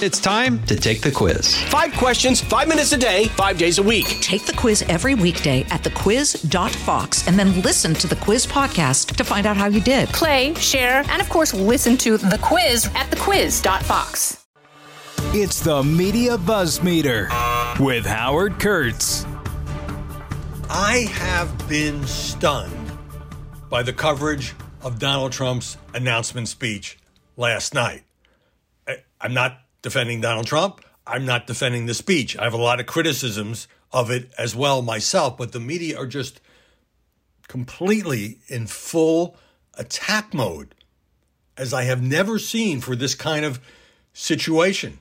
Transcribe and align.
It's 0.00 0.20
time 0.20 0.62
to 0.66 0.76
take 0.76 1.00
the 1.00 1.10
quiz. 1.10 1.60
Five 1.64 1.92
questions, 1.94 2.40
five 2.40 2.68
minutes 2.68 2.92
a 2.92 2.96
day, 2.96 3.24
five 3.30 3.58
days 3.58 3.78
a 3.78 3.82
week. 3.82 4.06
Take 4.20 4.46
the 4.46 4.52
quiz 4.52 4.82
every 4.82 5.16
weekday 5.16 5.62
at 5.70 5.82
thequiz.fox 5.82 7.26
and 7.26 7.36
then 7.36 7.60
listen 7.62 7.94
to 7.94 8.06
the 8.06 8.14
quiz 8.14 8.46
podcast 8.46 9.16
to 9.16 9.24
find 9.24 9.44
out 9.44 9.56
how 9.56 9.66
you 9.66 9.80
did. 9.80 10.08
Play, 10.10 10.54
share, 10.54 11.02
and 11.08 11.20
of 11.20 11.28
course, 11.28 11.52
listen 11.52 11.96
to 11.96 12.16
the 12.16 12.38
quiz 12.40 12.86
at 12.94 13.10
thequiz.fox. 13.10 14.46
It's 15.34 15.58
the 15.58 15.82
Media 15.82 16.38
Buzz 16.38 16.80
Meter 16.80 17.28
with 17.80 18.06
Howard 18.06 18.60
Kurtz. 18.60 19.26
I 20.70 21.08
have 21.10 21.68
been 21.68 22.06
stunned 22.06 22.92
by 23.68 23.82
the 23.82 23.92
coverage 23.92 24.54
of 24.80 25.00
Donald 25.00 25.32
Trump's 25.32 25.76
announcement 25.92 26.46
speech 26.46 26.98
last 27.36 27.74
night. 27.74 28.04
I, 28.86 28.98
I'm 29.20 29.34
not 29.34 29.58
defending 29.88 30.20
Donald 30.20 30.46
Trump. 30.46 30.82
I'm 31.06 31.24
not 31.24 31.46
defending 31.46 31.86
the 31.86 31.94
speech. 31.94 32.36
I 32.36 32.44
have 32.44 32.52
a 32.52 32.58
lot 32.58 32.78
of 32.78 32.84
criticisms 32.84 33.68
of 33.90 34.10
it 34.10 34.30
as 34.36 34.54
well 34.54 34.82
myself, 34.82 35.38
but 35.38 35.52
the 35.52 35.60
media 35.60 35.98
are 35.98 36.06
just 36.06 36.42
completely 37.48 38.36
in 38.48 38.66
full 38.66 39.34
attack 39.78 40.34
mode, 40.34 40.74
as 41.56 41.72
I 41.72 41.84
have 41.84 42.02
never 42.02 42.38
seen 42.38 42.82
for 42.82 42.94
this 42.94 43.14
kind 43.14 43.46
of 43.46 43.60
situation. 44.12 44.98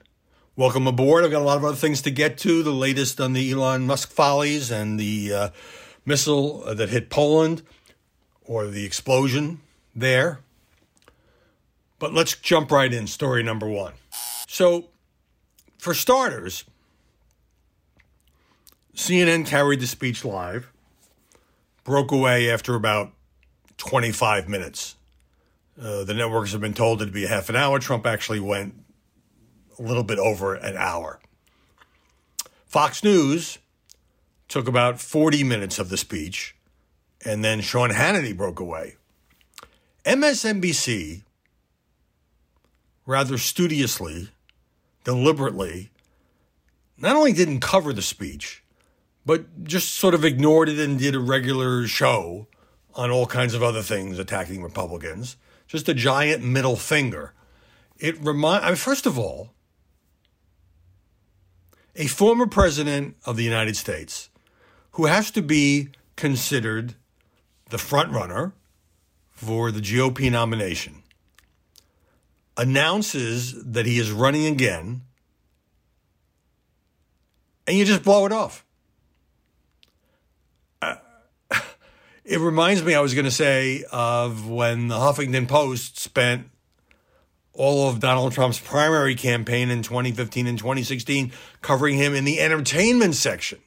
Welcome 0.55 0.87
aboard. 0.87 1.25
I've 1.25 1.31
got 1.31 1.41
a 1.41 1.43
lot 1.43 1.57
of 1.57 1.65
other 1.65 1.75
things 1.75 2.01
to 2.03 2.09
get 2.09 2.37
to. 2.39 2.63
The 2.63 2.71
latest 2.71 3.19
on 3.19 3.33
the 3.33 3.51
Elon 3.51 3.87
Musk 3.87 4.09
follies 4.09 4.71
and 4.71 4.97
the 4.97 5.33
uh, 5.33 5.49
missile 6.05 6.59
that 6.73 6.87
hit 6.87 7.09
Poland 7.09 7.61
or 8.45 8.67
the 8.67 8.85
explosion 8.85 9.59
there. 9.93 10.39
But 11.99 12.13
let's 12.13 12.37
jump 12.37 12.71
right 12.71 12.93
in. 12.93 13.05
Story 13.07 13.43
number 13.43 13.67
one. 13.67 13.91
So, 14.57 14.85
for 15.77 15.93
starters, 15.93 16.63
CNN 18.95 19.45
carried 19.45 19.81
the 19.81 19.85
speech 19.85 20.25
live, 20.25 20.71
broke 21.83 22.11
away 22.11 22.49
after 22.49 22.73
about 22.73 23.11
25 23.77 24.49
minutes. 24.49 24.95
Uh, 25.79 26.03
the 26.05 26.15
networks 26.15 26.53
have 26.53 26.61
been 26.61 26.73
told 26.73 27.03
it 27.03 27.05
to 27.05 27.11
be 27.11 27.23
a 27.23 27.27
half 27.27 27.49
an 27.49 27.55
hour. 27.55 27.77
Trump 27.77 28.07
actually 28.07 28.39
went 28.39 28.73
a 29.77 29.83
little 29.83 30.01
bit 30.01 30.17
over 30.17 30.55
an 30.55 30.75
hour. 30.75 31.19
Fox 32.65 33.03
News 33.03 33.59
took 34.47 34.67
about 34.67 34.99
40 34.99 35.43
minutes 35.43 35.77
of 35.77 35.89
the 35.89 35.97
speech, 35.97 36.55
and 37.23 37.45
then 37.45 37.61
Sean 37.61 37.91
Hannity 37.91 38.35
broke 38.35 38.59
away. 38.59 38.95
MSNBC, 40.03 41.21
rather 43.05 43.37
studiously, 43.37 44.29
deliberately, 45.07 45.89
not 46.97 47.15
only 47.15 47.31
didn't 47.31 47.61
cover 47.61 47.93
the 47.93 48.01
speech, 48.01 48.61
but 49.25 49.63
just 49.63 49.93
sort 49.93 50.13
of 50.13 50.25
ignored 50.25 50.67
it 50.67 50.77
and 50.77 50.99
did 50.99 51.15
a 51.15 51.19
regular 51.19 51.87
show 51.87 52.47
on 52.93 53.09
all 53.09 53.25
kinds 53.25 53.53
of 53.53 53.63
other 53.63 53.81
things 53.81 54.19
attacking 54.19 54.61
Republicans. 54.61 55.37
Just 55.65 55.87
a 55.87 55.93
giant 55.93 56.43
middle 56.43 56.75
finger. 56.75 57.33
It 57.97 58.19
remind 58.19 58.65
I 58.65 58.67
mean, 58.67 58.75
first 58.75 59.05
of 59.05 59.17
all, 59.17 59.53
a 61.95 62.07
former 62.07 62.45
president 62.45 63.15
of 63.25 63.37
the 63.37 63.43
United 63.43 63.77
States 63.77 64.29
who 64.91 65.05
has 65.05 65.31
to 65.31 65.41
be 65.41 65.87
considered 66.17 66.95
the 67.69 67.77
front 67.77 68.11
runner 68.11 68.51
for 69.31 69.71
the 69.71 69.79
GOP 69.79 70.29
nomination 70.29 71.03
announces 72.57 73.63
that 73.63 73.85
he 73.85 73.99
is 73.99 74.11
running 74.11 74.45
again 74.45 75.01
and 77.67 77.77
you 77.77 77.85
just 77.85 78.03
blow 78.03 78.25
it 78.25 78.31
off. 78.31 78.65
Uh, 80.81 80.95
it 82.23 82.39
reminds 82.39 82.81
me, 82.81 82.95
I 82.95 83.01
was 83.01 83.13
going 83.13 83.25
to 83.25 83.31
say, 83.31 83.83
of 83.91 84.49
when 84.49 84.87
the 84.87 84.95
Huffington 84.95 85.47
Post 85.47 85.99
spent 85.99 86.49
all 87.53 87.89
of 87.89 87.99
Donald 87.99 88.31
Trump's 88.31 88.59
primary 88.59 89.15
campaign 89.15 89.69
in 89.69 89.81
2015 89.81 90.47
and 90.47 90.57
2016 90.57 91.31
covering 91.61 91.97
him 91.97 92.15
in 92.15 92.23
the 92.23 92.39
entertainment 92.39 93.15
section. 93.15 93.59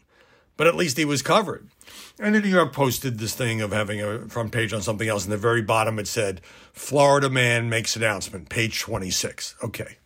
But 0.56 0.66
at 0.66 0.76
least 0.76 0.96
he 0.96 1.04
was 1.04 1.22
covered. 1.22 1.68
And 2.18 2.34
the 2.34 2.40
New 2.40 2.48
York 2.48 2.72
posted 2.72 3.18
this 3.18 3.34
thing 3.34 3.60
of 3.60 3.72
having 3.72 4.00
a 4.00 4.28
front 4.28 4.52
page 4.52 4.72
on 4.72 4.82
something 4.82 5.08
else. 5.08 5.24
And 5.24 5.32
the 5.32 5.38
very 5.38 5.62
bottom 5.62 5.98
it 5.98 6.06
said, 6.06 6.40
Florida 6.72 7.30
man 7.30 7.68
makes 7.68 7.96
announcement, 7.96 8.48
page 8.48 8.80
26. 8.80 9.56
Okay. 9.64 9.96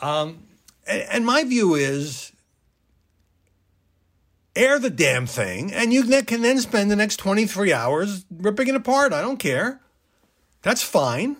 Um, 0.00 0.44
and, 0.86 1.02
and 1.02 1.26
my 1.26 1.44
view 1.44 1.74
is 1.74 2.32
air 4.56 4.78
the 4.78 4.90
damn 4.90 5.26
thing, 5.26 5.72
and 5.72 5.92
you 5.92 6.04
can 6.22 6.42
then 6.42 6.60
spend 6.60 6.90
the 6.90 6.96
next 6.96 7.16
23 7.16 7.72
hours 7.72 8.24
ripping 8.30 8.68
it 8.68 8.74
apart. 8.74 9.12
I 9.12 9.20
don't 9.20 9.38
care. 9.38 9.80
That's 10.62 10.82
fine. 10.82 11.36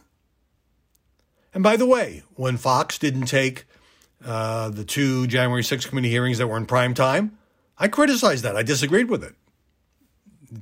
And 1.53 1.63
by 1.63 1.77
the 1.77 1.87
way, 1.87 2.25
when 2.35 2.57
Fox 2.57 2.99
didn't 2.99 3.27
take 3.27 3.65
uh, 4.25 4.71
the 4.71 4.85
two 4.85 5.27
January 5.27 5.63
6th 5.63 5.89
committee 5.89 6.11
hearings 6.11 6.39
that 6.39 6.49
were 6.49 6.57
in 6.57 6.67
prime 6.67 6.95
time, 6.95 7.39
I 7.79 7.89
criticized 7.89 8.45
that. 8.45 8.57
I 8.57 8.63
disagreed 8.63 9.11
with 9.11 9.25
it. 9.25 9.35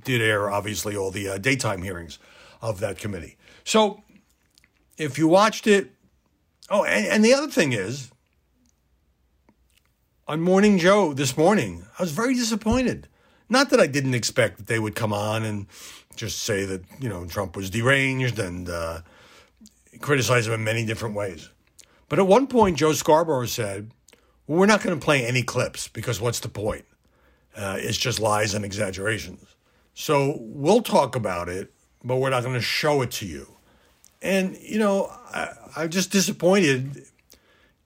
Did 0.05 0.23
air, 0.23 0.51
obviously, 0.51 0.97
all 0.97 1.11
the 1.11 1.29
uh, 1.29 1.39
daytime 1.39 1.83
hearings 1.83 2.19
of 2.61 2.81
that 2.81 2.99
committee. 2.99 3.37
So 3.65 4.03
if 4.97 5.19
you 5.19 5.29
watched 5.29 5.67
it, 5.67 5.91
oh, 6.71 6.85
and, 6.85 7.07
and 7.07 7.25
the 7.25 7.35
other 7.35 7.49
thing 7.49 7.73
is, 7.73 8.11
on 10.27 10.41
Morning 10.41 10.79
Joe 10.79 11.13
this 11.13 11.37
morning, 11.37 11.85
I 11.99 12.03
was 12.03 12.13
very 12.13 12.35
disappointed. 12.35 13.09
Not 13.49 13.71
that 13.71 13.81
I 13.81 13.87
didn't 13.87 14.15
expect 14.15 14.57
that 14.57 14.67
they 14.67 14.79
would 14.79 14.95
come 14.95 15.13
on 15.13 15.43
and 15.43 15.67
just 16.17 16.39
say 16.39 16.65
that, 16.65 16.85
you 17.01 17.09
know, 17.09 17.27
Trump 17.27 17.57
was 17.57 17.69
deranged 17.69 18.39
and 18.39 18.69
uh, 18.69 19.01
criticize 20.01 20.47
him 20.47 20.55
in 20.55 20.65
many 20.65 20.87
different 20.87 21.15
ways. 21.15 21.51
But 22.09 22.19
at 22.19 22.27
one 22.27 22.47
point, 22.47 22.79
Joe 22.79 22.93
Scarborough 22.93 23.47
said, 23.47 23.91
well, 24.47 24.59
we're 24.59 24.67
not 24.67 24.83
going 24.83 24.99
to 24.99 25.05
play 25.05 25.27
any 25.27 25.43
clips 25.43 25.89
because 25.89 26.21
what's 26.21 26.41
the 26.41 26.49
point? 26.49 26.85
Uh, 27.57 27.77
it's 27.79 27.99
just 27.99 28.21
lies 28.21 28.55
and 28.55 28.65
exaggerations. 28.65 29.45
So 29.95 30.39
we'll 30.41 30.83
talk 30.83 31.17
about 31.17 31.49
it, 31.49 31.73
but 32.03 32.17
we're 32.17 32.31
not 32.31 32.43
going 32.43 32.55
to 32.55 32.61
show 32.61 33.03
it 33.03 33.11
to 33.13 33.27
you. 33.27 33.57
And, 34.23 34.57
you 34.57 34.79
know, 34.79 35.13
I, 35.35 35.49
I'm 35.77 35.91
just 35.91 36.11
disappointed 36.11 37.05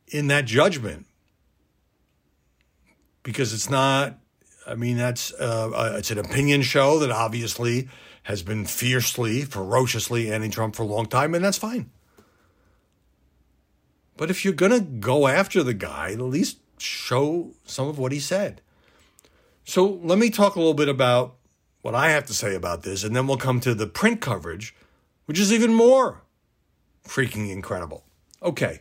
in 0.09 0.29
that 0.29 0.45
judgment 0.45 1.07
because 3.23 3.53
it's 3.53 3.69
not. 3.69 4.19
I 4.67 4.75
mean, 4.75 4.97
that's 4.97 5.33
uh, 5.35 5.71
uh, 5.75 5.95
it's 5.99 6.11
an 6.11 6.19
opinion 6.19 6.63
show 6.63 6.99
that 7.01 7.11
obviously 7.11 7.89
has 8.25 8.43
been 8.43 8.65
fiercely, 8.65 9.43
ferociously 9.43 10.33
anti-Trump 10.33 10.75
for 10.75 10.83
a 10.83 10.87
long 10.87 11.07
time, 11.07 11.35
and 11.35 11.45
that's 11.45 11.59
fine. 11.59 11.91
But 14.17 14.31
if 14.31 14.45
you're 14.45 14.55
gonna 14.55 14.81
go 14.81 15.29
after 15.29 15.63
the 15.63 15.75
guy, 15.75 16.13
at 16.13 16.21
least 16.21 16.59
show 16.79 17.53
some 17.65 17.89
of 17.89 17.99
what 17.99 18.13
he 18.13 18.19
said. 18.21 18.63
So 19.67 20.01
let 20.05 20.19
me 20.19 20.31
talk 20.31 20.55
a 20.55 20.59
little 20.61 20.75
bit 20.75 20.89
about 20.89 21.35
what 21.83 21.95
I 21.95 22.11
have 22.11 22.25
to 22.27 22.35
say 22.35 22.55
about 22.55 22.85
this, 22.85 23.03
and 23.03 23.15
then 23.15 23.27
we'll 23.27 23.37
come 23.37 23.61
to 23.61 23.75
the 23.75 23.89
print 23.89 24.21
coverage, 24.21 24.75
which 25.27 25.41
is 25.41 25.53
even 25.53 25.75
more 25.75 26.23
freaking 27.05 27.51
incredible. 27.51 28.05
Okay. 28.41 28.81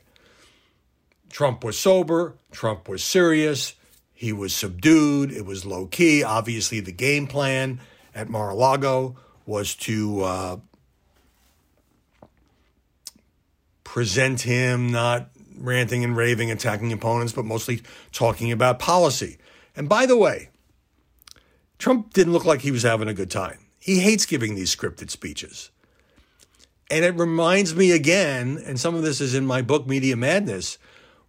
Trump 1.29 1.63
was 1.63 1.78
sober. 1.78 2.35
Trump 2.51 2.88
was 2.88 3.03
serious. 3.03 3.73
He 4.13 4.31
was 4.31 4.56
subdued. 4.56 5.31
It 5.31 5.44
was 5.46 5.66
low 5.66 5.88
key. 5.88 6.23
Obviously, 6.23 6.79
the 6.79 6.91
game 6.91 7.25
plan 7.25 7.81
at 8.13 8.29
Mar 8.29 8.52
a 8.52 8.56
Lago 8.56 9.17
was 9.47 9.73
to 9.75 10.22
uh, 10.22 10.57
present 13.84 14.41
him 14.41 14.91
not 14.91 15.31
ranting 15.57 16.03
and 16.03 16.16
raving, 16.16 16.52
attacking 16.52 16.94
opponents, 16.94 17.34
but 17.34 17.43
mostly 17.43 17.82
talking 18.11 18.52
about 18.52 18.78
policy. 18.78 19.37
And 19.76 19.90
by 19.90 20.05
the 20.05 20.16
way, 20.16 20.49
Trump 21.77 22.13
didn't 22.13 22.33
look 22.33 22.45
like 22.45 22.61
he 22.61 22.72
was 22.72 22.83
having 22.83 23.07
a 23.07 23.13
good 23.13 23.31
time. 23.31 23.59
He 23.79 23.99
hates 23.99 24.25
giving 24.25 24.55
these 24.55 24.75
scripted 24.75 25.09
speeches. 25.09 25.72
And 26.89 27.03
it 27.03 27.16
reminds 27.16 27.75
me 27.75 27.91
again, 27.91 28.61
and 28.66 28.79
some 28.79 28.95
of 28.95 29.01
this 29.01 29.19
is 29.19 29.33
in 29.33 29.45
my 29.45 29.61
book, 29.61 29.87
Media 29.87 30.16
Madness, 30.16 30.77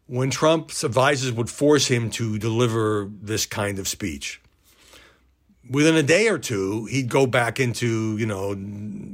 when 0.07 0.31
Trump's 0.31 0.85
advisors 0.85 1.33
would 1.33 1.51
force 1.51 1.89
him 1.89 2.11
to 2.11 2.39
deliver 2.39 3.11
this 3.11 3.47
kind 3.47 3.79
of 3.79 3.89
speech. 3.89 4.41
Within 5.69 5.97
a 5.97 6.03
day 6.03 6.29
or 6.29 6.39
two, 6.39 6.85
he'd 6.87 7.09
go 7.09 7.27
back 7.27 7.59
into, 7.59 8.17
you 8.19 8.27
know, 8.27 8.57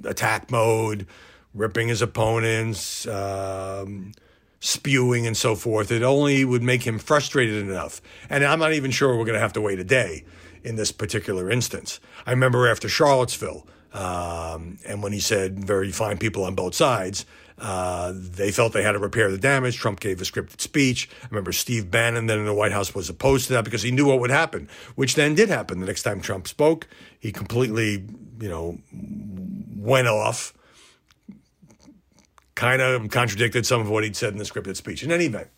attack 0.05 0.51
mode, 0.51 1.07
ripping 1.55 1.89
his 1.89 2.03
opponents, 2.03 3.07
um, 3.07 4.13
spewing 4.61 5.27
and 5.27 5.37
so 5.37 5.55
forth. 5.55 5.91
It 5.91 6.03
only 6.03 6.45
would 6.45 6.63
make 6.63 6.87
him 6.87 6.99
frustrated 6.99 7.67
enough. 7.67 8.03
And 8.29 8.45
I'm 8.45 8.59
not 8.59 8.73
even 8.73 8.91
sure 8.91 9.17
we're 9.17 9.25
going 9.25 9.35
to 9.35 9.41
have 9.41 9.55
to 9.55 9.61
wait 9.61 9.79
a 9.79 9.85
day 9.85 10.25
in 10.65 10.77
this 10.77 10.93
particular 10.93 11.51
instance. 11.51 12.01
I 12.27 12.31
remember 12.31 12.69
after 12.69 12.89
Charlottesville, 12.89 13.67
um, 13.93 14.79
and 14.87 15.03
when 15.03 15.13
he 15.13 15.21
said 15.21 15.65
very 15.65 15.93
fine 15.93 16.19
people 16.19 16.45
on 16.45 16.55
both 16.55 16.75
sides, 16.75 17.27
Uh, 17.59 18.13
they 18.17 18.51
felt 18.51 18.73
they 18.73 18.83
had 18.83 18.93
to 18.93 18.99
repair 18.99 19.31
the 19.31 19.39
damage. 19.39 19.77
Trump 19.77 20.01
gave 20.01 20.21
a 20.21 20.25
scripted 20.25 20.61
speech. 20.61 21.09
I 21.23 21.29
remember 21.31 21.53
Steve 21.53 21.93
Bannon 21.93 22.27
then 22.27 22.41
in 22.41 22.47
the 22.47 22.55
White 22.55 22.73
House 22.73 22.93
was 22.93 23.09
opposed 23.09 23.47
to 23.47 23.53
that 23.53 23.63
because 23.63 23.83
he 23.83 23.93
knew 23.93 24.07
what 24.07 24.19
would 24.19 24.33
happen, 24.33 24.69
which 24.97 25.15
then 25.15 25.37
did 25.37 25.49
happen. 25.49 25.79
The 25.79 25.87
next 25.87 26.03
time 26.03 26.21
Trump 26.21 26.49
spoke, 26.49 26.89
he 27.21 27.31
completely, 27.31 28.05
you 28.41 28.49
know, 28.49 28.79
went 29.77 30.09
off, 30.09 30.55
kind 32.57 32.83
of 32.83 33.09
contradicted 33.11 33.65
some 33.65 33.81
of 33.81 33.89
what 33.89 34.03
he'd 34.03 34.17
said 34.17 34.33
in 34.33 34.39
the 34.39 34.45
scripted 34.45 34.75
speech. 34.75 35.05
In 35.05 35.13
any 35.13 35.27
event, 35.27 35.49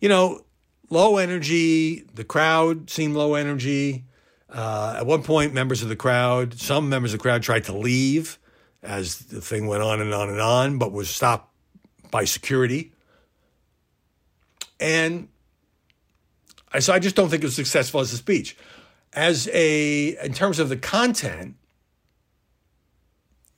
you 0.00 0.08
know, 0.08 0.44
low 0.90 1.16
energy, 1.16 2.00
the 2.14 2.24
crowd 2.24 2.90
seemed 2.90 3.14
low 3.14 3.34
energy. 3.34 4.04
Uh, 4.50 4.96
at 4.98 5.06
one 5.06 5.22
point, 5.22 5.54
members 5.54 5.82
of 5.82 5.88
the 5.88 5.96
crowd, 5.96 6.58
some 6.58 6.88
members 6.88 7.14
of 7.14 7.20
the 7.20 7.22
crowd 7.22 7.42
tried 7.42 7.64
to 7.64 7.72
leave 7.72 8.38
as 8.82 9.18
the 9.18 9.40
thing 9.40 9.66
went 9.66 9.82
on 9.82 10.00
and 10.00 10.12
on 10.12 10.28
and 10.28 10.40
on, 10.40 10.78
but 10.78 10.92
was 10.92 11.08
stopped 11.08 11.54
by 12.10 12.24
security. 12.24 12.92
And 14.80 15.28
I, 16.72 16.80
so 16.80 16.92
I 16.92 16.98
just 16.98 17.14
don't 17.14 17.28
think 17.28 17.42
it 17.42 17.46
was 17.46 17.54
successful 17.54 18.00
as 18.00 18.12
a 18.12 18.16
speech. 18.16 18.56
As 19.12 19.48
a, 19.52 20.16
in 20.24 20.32
terms 20.32 20.58
of 20.58 20.68
the 20.68 20.76
content, 20.76 21.56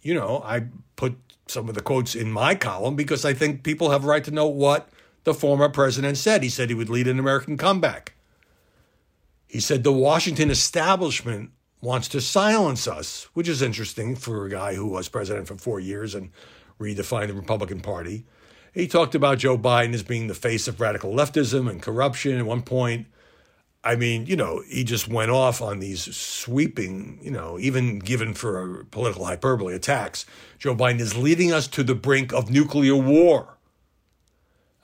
you 0.03 0.15
know, 0.15 0.43
I 0.45 0.65
put 0.97 1.17
some 1.47 1.69
of 1.69 1.75
the 1.75 1.83
quotes 1.83 2.15
in 2.15 2.31
my 2.31 2.55
column 2.55 2.97
because 2.97 3.25
I 3.25 3.35
think 3.35 3.63
people 3.63 3.91
have 3.91 4.05
a 4.05 4.07
right 4.07 4.25
to 4.25 4.31
know 4.31 4.47
what 4.47 4.89
the 5.25 5.35
former 5.35 5.69
president 5.69 6.19
said. 6.19 6.43
He 6.43 6.49
said 6.49 6.69
he 6.69 6.75
would 6.75 6.91
lead 6.91 7.09
an 7.09 7.19
American 7.19 7.57
comeback. 7.57 8.15
He 9.47 9.61
said 9.61 9.85
the 9.85 9.93
Washington 9.93 10.51
establishment 10.51 11.51
wants 11.81 12.09
to 12.09 12.21
silence 12.21 12.87
us, 12.87 13.29
which 13.35 13.49
is 13.49 13.61
interesting 13.61 14.17
for 14.17 14.47
a 14.47 14.51
guy 14.51 14.75
who 14.75 14.87
was 14.87 15.09
president 15.09 15.49
for 15.49 15.57
four 15.57 15.81
years 15.81 16.15
and 16.15 16.31
redefined 16.81 17.29
the 17.29 17.35
Republican 17.35 17.81
Party. 17.81 18.25
He 18.73 18.87
talked 18.87 19.15
about 19.15 19.39
Joe 19.39 19.59
Biden 19.59 19.93
as 19.93 20.03
being 20.03 20.29
the 20.29 20.35
face 20.35 20.67
of 20.67 20.81
radical 20.81 21.13
leftism 21.13 21.69
and 21.69 21.83
corruption. 21.83 22.39
At 22.39 22.47
one 22.47 22.63
point, 22.63 23.07
I 23.85 23.97
mean, 23.97 24.27
you 24.27 24.37
know, 24.37 24.63
he 24.67 24.85
just 24.85 25.09
went 25.09 25.31
off 25.31 25.61
on 25.61 25.81
these 25.81 26.15
sweeping, 26.17 27.19
you 27.21 27.31
know, 27.31 27.59
even 27.59 27.99
given 27.99 28.33
for 28.33 28.85
political 28.91 29.27
hyperbole 29.27 29.75
attacks. 29.75 30.25
Joe 30.59 30.75
Biden 30.75 31.01
is 31.01 31.17
leading 31.17 31.53
us 31.53 31.67
to 31.69 31.83
the 31.83 31.95
brink 31.95 32.33
of 32.33 32.51
nuclear 32.51 32.97
war. 32.97 33.59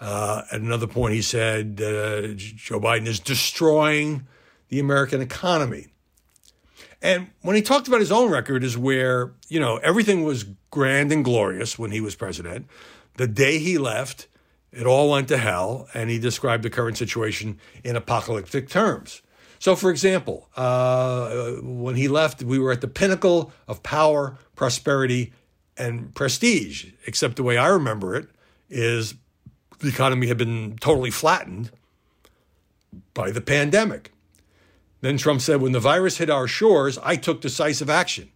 Uh, 0.01 0.43
at 0.53 0.61
another 0.61 0.87
point, 0.87 1.15
he 1.15 1.23
said 1.23 1.81
uh, 1.81 2.29
Joe 2.37 2.81
Biden 2.81 3.07
is 3.07 3.19
destroying 3.19 4.27
the 4.69 4.79
American 4.79 5.21
economy. 5.21 5.89
And 7.01 7.31
when 7.43 7.57
he 7.57 7.63
talked 7.63 7.89
about 7.89 8.01
his 8.01 8.13
own 8.13 8.31
record, 8.31 8.65
is 8.65 8.77
where, 8.77 9.33
you 9.49 9.61
know, 9.61 9.77
everything 9.79 10.25
was 10.25 10.45
grand 10.71 11.13
and 11.13 11.25
glorious 11.25 11.79
when 11.79 11.91
he 11.91 12.01
was 12.01 12.15
president. 12.15 12.67
The 13.17 13.27
day 13.27 13.59
he 13.59 13.79
left, 13.79 14.29
it 14.73 14.87
all 14.87 15.11
went 15.11 15.29
to 15.29 15.39
hell, 15.39 15.89
and 15.95 16.11
he 16.11 16.19
described 16.19 16.63
the 16.63 16.71
current 16.71 16.97
situation 16.97 17.59
in 17.85 17.97
apocalyptic 17.97 18.69
terms. 18.69 19.23
So, 19.61 19.75
for 19.75 19.91
example, 19.91 20.49
uh, 20.57 21.55
when 21.63 21.97
he 21.97 22.07
left, 22.07 22.43
we 22.43 22.59
were 22.59 22.71
at 22.71 22.81
the 22.81 22.89
pinnacle 22.89 23.53
of 23.67 23.83
power, 23.83 24.39
prosperity, 24.55 25.33
and 25.77 26.15
prestige, 26.15 26.93
except 27.07 27.37
the 27.37 27.43
way 27.43 27.57
I 27.57 27.69
remember 27.69 28.15
it 28.15 28.29
is 28.69 29.15
the 29.79 29.89
economy 29.89 30.27
had 30.27 30.39
been 30.39 30.77
totally 30.81 31.11
flattened 31.11 31.71
by 33.15 33.31
the 33.31 33.41
pandemic. 33.41 34.13
Then 35.01 35.17
Trump 35.17 35.41
said, 35.41 35.61
when 35.61 35.73
the 35.73 35.81
virus 35.81 36.19
hit 36.19 36.31
our 36.31 36.49
shores, 36.49 36.99
I 36.99 37.17
took 37.17 37.41
decisive 37.41 37.89
action. 37.89 38.31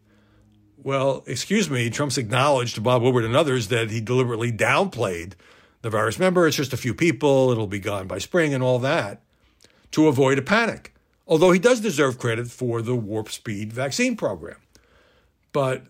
Well, 0.82 1.22
excuse 1.26 1.70
me, 1.70 1.90
Trump's 1.90 2.18
acknowledged 2.18 2.74
to 2.76 2.80
Bob 2.80 3.02
Woodward 3.02 3.24
and 3.24 3.36
others 3.36 3.68
that 3.68 3.90
he 3.90 4.00
deliberately 4.00 4.52
downplayed 4.52 5.34
the 5.82 5.90
virus. 5.90 6.18
Remember, 6.18 6.46
it's 6.46 6.56
just 6.56 6.72
a 6.72 6.76
few 6.76 6.94
people, 6.94 7.50
it'll 7.50 7.66
be 7.66 7.78
gone 7.78 8.06
by 8.06 8.18
spring 8.18 8.54
and 8.54 8.62
all 8.62 8.78
that, 8.80 9.22
to 9.92 10.08
avoid 10.08 10.38
a 10.38 10.42
panic. 10.42 10.94
Although 11.26 11.52
he 11.52 11.58
does 11.58 11.80
deserve 11.80 12.18
credit 12.18 12.48
for 12.48 12.82
the 12.82 12.96
warp 12.96 13.30
speed 13.30 13.72
vaccine 13.72 14.16
program. 14.16 14.58
But, 15.52 15.84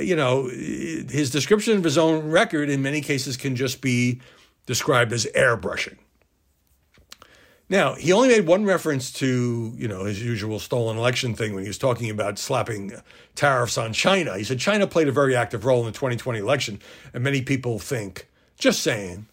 you 0.00 0.16
know, 0.16 0.44
his 0.48 1.30
description 1.30 1.76
of 1.76 1.84
his 1.84 1.98
own 1.98 2.30
record 2.30 2.70
in 2.70 2.82
many 2.82 3.00
cases 3.00 3.36
can 3.36 3.56
just 3.56 3.80
be 3.80 4.20
described 4.66 5.12
as 5.12 5.26
airbrushing. 5.34 5.96
Now, 7.70 7.94
he 7.94 8.12
only 8.12 8.28
made 8.28 8.46
one 8.46 8.64
reference 8.64 9.12
to, 9.14 9.74
you 9.76 9.88
know, 9.88 10.04
his 10.04 10.22
usual 10.22 10.58
stolen 10.58 10.96
election 10.96 11.34
thing 11.34 11.54
when 11.54 11.64
he 11.64 11.68
was 11.68 11.76
talking 11.76 12.08
about 12.08 12.38
slapping 12.38 12.92
tariffs 13.34 13.76
on 13.76 13.92
China. 13.92 14.38
He 14.38 14.44
said 14.44 14.58
China 14.58 14.86
played 14.86 15.08
a 15.08 15.12
very 15.12 15.36
active 15.36 15.66
role 15.66 15.80
in 15.80 15.86
the 15.86 15.92
2020 15.92 16.38
election, 16.38 16.80
and 17.12 17.22
many 17.22 17.42
people 17.42 17.78
think, 17.78 18.28
just 18.58 18.80
saying. 18.80 19.26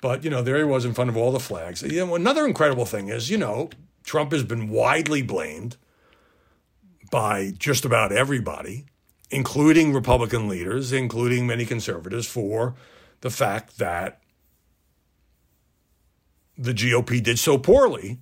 But, 0.00 0.24
you 0.24 0.30
know, 0.30 0.42
there 0.42 0.58
he 0.58 0.64
was 0.64 0.84
in 0.84 0.94
front 0.94 1.10
of 1.10 1.16
all 1.16 1.30
the 1.30 1.38
flags. 1.38 1.82
You 1.82 2.06
know, 2.06 2.16
another 2.16 2.44
incredible 2.44 2.84
thing 2.84 3.08
is, 3.08 3.30
you 3.30 3.38
know, 3.38 3.70
Trump 4.02 4.32
has 4.32 4.42
been 4.42 4.68
widely 4.68 5.22
blamed 5.22 5.76
by 7.10 7.52
just 7.56 7.84
about 7.84 8.10
everybody, 8.10 8.86
including 9.30 9.92
Republican 9.92 10.48
leaders, 10.48 10.92
including 10.92 11.46
many 11.46 11.64
conservatives, 11.64 12.26
for 12.26 12.74
the 13.20 13.30
fact 13.30 13.78
that 13.78 14.20
the 16.56 16.72
GOP 16.72 17.22
did 17.22 17.38
so 17.38 17.58
poorly 17.58 18.18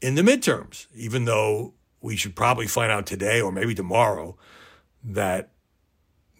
in 0.00 0.14
the 0.14 0.22
midterms, 0.22 0.86
even 0.94 1.24
though 1.24 1.74
we 2.00 2.16
should 2.16 2.34
probably 2.34 2.66
find 2.66 2.90
out 2.90 3.06
today 3.06 3.40
or 3.40 3.52
maybe 3.52 3.74
tomorrow 3.74 4.36
that 5.02 5.50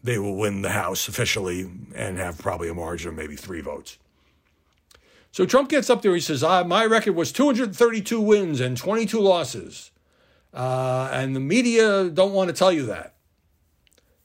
they 0.03 0.19
will 0.19 0.37
win 0.37 0.63
the 0.63 0.71
House 0.71 1.09
officially 1.09 1.71
and 1.95 2.19
have 2.19 2.39
probably 2.39 2.69
a 2.69 2.75
margin 2.75 3.11
of 3.11 3.15
maybe 3.15 3.37
three 3.37 3.61
votes. 3.61 3.99
So 5.31 5.47
Trump 5.47 5.69
gets 5.69 5.91
up 5.91 6.03
there. 6.03 6.15
He 6.15 6.21
says, 6.21 6.43
"My 6.43 6.85
record 6.85 7.15
was 7.15 7.33
232 7.33 8.21
wins 8.21 8.61
and 8.61 8.77
22 8.77 9.21
losses, 9.21 9.91
uh, 10.53 11.11
and 11.13 11.35
the 11.35 11.41
media 11.41 12.09
don't 12.09 12.33
want 12.33 12.49
to 12.49 12.55
tell 12.55 12.73
you 12.73 12.87
that. 12.87 13.15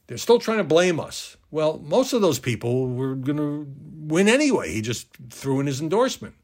They're 0.06 0.18
still 0.18 0.38
trying 0.38 0.58
to 0.58 0.64
blame 0.64 1.00
us. 1.00 1.36
Well, 1.50 1.78
most 1.78 2.12
of 2.12 2.20
those 2.20 2.38
people 2.38 2.88
were 2.88 3.14
going 3.14 3.38
to 3.38 3.66
win 4.06 4.28
anyway. 4.28 4.72
He 4.72 4.80
just 4.80 5.08
threw 5.30 5.60
in 5.60 5.66
his 5.66 5.80
endorsement. 5.80 6.34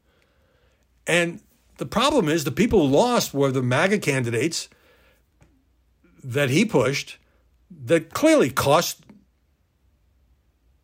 And 1.07 1.41
the 1.77 1.85
problem 1.85 2.29
is 2.29 2.43
the 2.43 2.51
people 2.51 2.87
who 2.87 2.93
lost 2.93 3.33
were 3.33 3.51
the 3.51 3.61
MAGA 3.61 3.99
candidates 3.99 4.69
that 6.23 6.49
he 6.49 6.65
pushed 6.65 7.17
that 7.85 8.13
clearly 8.13 8.49
cost 8.49 9.05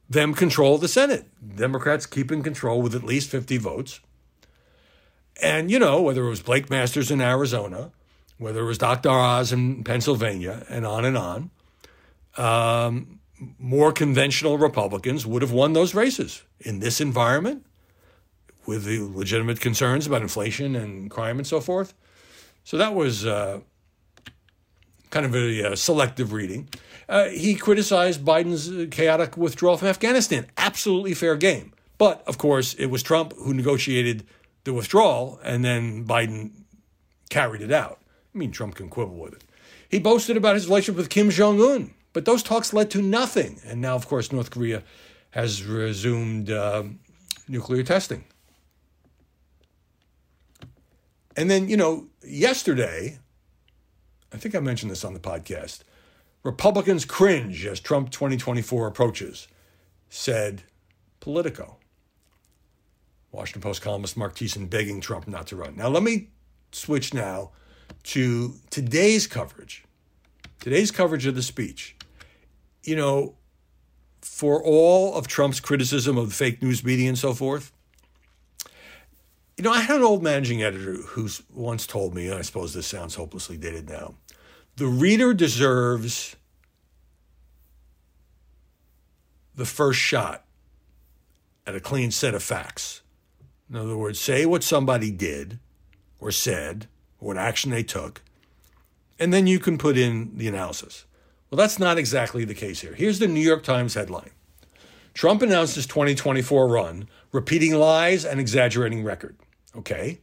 them 0.09 0.33
control 0.33 0.75
of 0.75 0.81
the 0.81 0.87
Senate. 0.87 1.27
Democrats 1.55 2.05
keeping 2.05 2.41
control 2.41 2.81
with 2.81 2.95
at 2.95 3.03
least 3.03 3.29
50 3.29 3.57
votes. 3.57 3.99
And, 5.41 5.69
you 5.69 5.79
know, 5.79 6.01
whether 6.01 6.25
it 6.25 6.29
was 6.29 6.41
Blake 6.41 6.69
Masters 6.69 7.11
in 7.11 7.21
Arizona, 7.21 7.91
whether 8.39 8.61
it 8.61 8.65
was 8.65 8.79
Dr. 8.79 9.09
Oz 9.09 9.51
in 9.51 9.83
Pennsylvania, 9.83 10.65
and 10.69 10.85
on 10.85 11.05
and 11.05 11.17
on, 11.17 11.51
um, 12.37 13.19
more 13.59 13.91
conventional 13.91 14.57
Republicans 14.57 15.25
would 15.25 15.41
have 15.41 15.51
won 15.51 15.73
those 15.73 15.93
races 15.93 16.43
in 16.59 16.79
this 16.79 16.99
environment 16.99 17.65
with 18.65 18.85
the 18.85 18.99
legitimate 19.01 19.59
concerns 19.59 20.07
about 20.07 20.21
inflation 20.21 20.75
and 20.75 21.11
crime 21.11 21.37
and 21.37 21.45
so 21.45 21.59
forth. 21.59 21.93
So 22.63 22.77
that 22.77 22.93
was 22.93 23.25
uh, 23.25 23.59
kind 25.09 25.25
of 25.25 25.35
a, 25.35 25.73
a 25.73 25.77
selective 25.77 26.33
reading. 26.33 26.69
Uh, 27.07 27.25
he 27.29 27.55
criticized 27.55 28.23
Biden's 28.23 28.93
chaotic 28.93 29.35
withdrawal 29.35 29.77
from 29.77 29.87
Afghanistan. 29.87 30.47
Absolutely 30.57 31.13
fair 31.13 31.35
game. 31.35 31.73
But 31.97 32.23
of 32.27 32.37
course, 32.37 32.73
it 32.75 32.87
was 32.87 33.03
Trump 33.03 33.33
who 33.37 33.53
negotiated 33.53 34.25
the 34.63 34.73
withdrawal, 34.73 35.39
and 35.43 35.65
then 35.65 36.05
Biden 36.05 36.51
carried 37.29 37.61
it 37.61 37.71
out. 37.71 37.98
I 38.33 38.37
mean, 38.37 38.51
Trump 38.51 38.75
can 38.75 38.89
quibble 38.89 39.15
with 39.15 39.33
it. 39.33 39.43
He 39.89 39.99
boasted 39.99 40.37
about 40.37 40.55
his 40.55 40.67
relationship 40.67 40.97
with 40.97 41.09
Kim 41.09 41.29
Jong 41.29 41.59
un. 41.61 41.93
But 42.13 42.25
those 42.25 42.43
talks 42.43 42.73
led 42.73 42.89
to 42.91 43.01
nothing. 43.01 43.59
And 43.65 43.81
now, 43.81 43.95
of 43.95 44.07
course, 44.07 44.31
North 44.31 44.51
Korea 44.51 44.83
has 45.31 45.63
resumed 45.63 46.49
uh, 46.49 46.83
nuclear 47.47 47.83
testing. 47.83 48.25
And 51.35 51.49
then, 51.49 51.69
you 51.69 51.77
know, 51.77 52.07
yesterday, 52.27 53.19
I 54.33 54.37
think 54.37 54.55
I 54.55 54.59
mentioned 54.59 54.91
this 54.91 55.05
on 55.05 55.13
the 55.13 55.19
podcast, 55.19 55.81
Republicans 56.43 57.05
cringe 57.05 57.65
as 57.65 57.79
Trump 57.79 58.09
2024 58.09 58.87
approaches, 58.87 59.47
said 60.09 60.63
Politico. 61.19 61.77
Washington 63.31 63.61
Post 63.61 63.83
columnist 63.83 64.17
Marc 64.17 64.35
Thiessen 64.35 64.69
begging 64.69 64.99
Trump 65.01 65.27
not 65.27 65.47
to 65.47 65.55
run. 65.55 65.75
Now, 65.75 65.89
let 65.89 66.01
me 66.01 66.29
switch 66.71 67.13
now 67.13 67.51
to 68.03 68.55
today's 68.69 69.27
coverage. 69.27 69.83
Today's 70.59 70.91
coverage 70.91 71.25
of 71.25 71.35
the 71.35 71.41
speech 71.41 71.95
you 72.83 72.95
know, 72.95 73.35
for 74.21 74.63
all 74.63 75.15
of 75.15 75.27
Trump's 75.27 75.59
criticism 75.59 76.17
of 76.17 76.29
the 76.29 76.35
fake 76.35 76.61
news 76.61 76.83
media 76.83 77.07
and 77.09 77.17
so 77.17 77.33
forth, 77.33 77.71
you 79.57 79.63
know, 79.63 79.71
I 79.71 79.81
had 79.81 79.97
an 79.97 80.03
old 80.03 80.23
managing 80.23 80.63
editor 80.63 80.93
who 80.95 81.27
once 81.53 81.85
told 81.85 82.15
me, 82.15 82.27
and 82.27 82.35
I 82.35 82.41
suppose 82.41 82.73
this 82.73 82.87
sounds 82.87 83.15
hopelessly 83.15 83.57
dated 83.57 83.89
now, 83.89 84.15
the 84.77 84.87
reader 84.87 85.33
deserves 85.33 86.35
the 89.53 89.65
first 89.65 89.99
shot 89.99 90.45
at 91.67 91.75
a 91.75 91.81
clean 91.81 92.11
set 92.11 92.33
of 92.33 92.41
facts. 92.41 93.01
In 93.69 93.75
other 93.75 93.97
words, 93.97 94.19
say 94.19 94.45
what 94.45 94.63
somebody 94.63 95.11
did 95.11 95.59
or 96.19 96.31
said, 96.31 96.87
what 97.19 97.37
action 97.37 97.71
they 97.71 97.83
took, 97.83 98.21
and 99.19 99.33
then 99.33 99.47
you 99.47 99.59
can 99.59 99.77
put 99.77 99.97
in 99.97 100.37
the 100.37 100.47
analysis. 100.47 101.05
Well, 101.49 101.57
that's 101.57 101.79
not 101.79 101.97
exactly 101.97 102.45
the 102.45 102.53
case 102.53 102.81
here. 102.81 102.93
Here's 102.93 103.19
the 103.19 103.27
New 103.27 103.39
York 103.39 103.63
Times 103.63 103.93
headline 103.93 104.31
Trump 105.13 105.41
announced 105.41 105.75
his 105.75 105.87
2024 105.87 106.67
run, 106.67 107.07
repeating 107.31 107.75
lies 107.75 108.23
and 108.23 108.39
exaggerating 108.39 109.03
record. 109.03 109.35
Okay. 109.75 110.19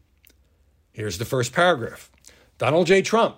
Here's 0.93 1.19
the 1.19 1.25
first 1.25 1.53
paragraph 1.53 2.11
Donald 2.59 2.87
J. 2.87 3.03
Trump, 3.03 3.37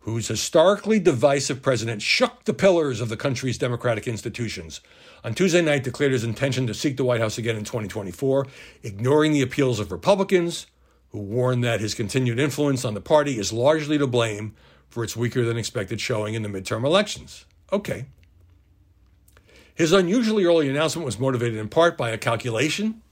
whose 0.00 0.28
historically 0.28 1.00
divisive 1.00 1.62
president 1.62 2.02
shook 2.02 2.44
the 2.44 2.52
pillars 2.52 3.00
of 3.00 3.08
the 3.08 3.16
country's 3.16 3.56
democratic 3.56 4.06
institutions, 4.06 4.80
on 5.24 5.32
Tuesday 5.32 5.62
night 5.62 5.84
declared 5.84 6.12
his 6.12 6.24
intention 6.24 6.66
to 6.66 6.74
seek 6.74 6.96
the 6.96 7.04
White 7.04 7.20
House 7.20 7.38
again 7.38 7.56
in 7.56 7.64
2024, 7.64 8.46
ignoring 8.82 9.32
the 9.32 9.42
appeals 9.42 9.78
of 9.78 9.92
Republicans, 9.92 10.66
who 11.12 11.20
warned 11.20 11.62
that 11.62 11.80
his 11.80 11.94
continued 11.94 12.40
influence 12.40 12.84
on 12.84 12.94
the 12.94 13.00
party 13.00 13.38
is 13.38 13.52
largely 13.52 13.98
to 13.98 14.06
blame 14.06 14.54
for 14.88 15.04
its 15.04 15.16
weaker 15.16 15.44
than 15.44 15.58
expected 15.58 16.00
showing 16.00 16.34
in 16.34 16.42
the 16.42 16.48
midterm 16.48 16.84
elections. 16.84 17.44
Okay. 17.70 18.06
His 19.74 19.92
unusually 19.92 20.44
early 20.44 20.68
announcement 20.68 21.06
was 21.06 21.18
motivated 21.18 21.58
in 21.58 21.68
part 21.68 21.96
by 21.96 22.10
a 22.10 22.18
calculation 22.18 23.02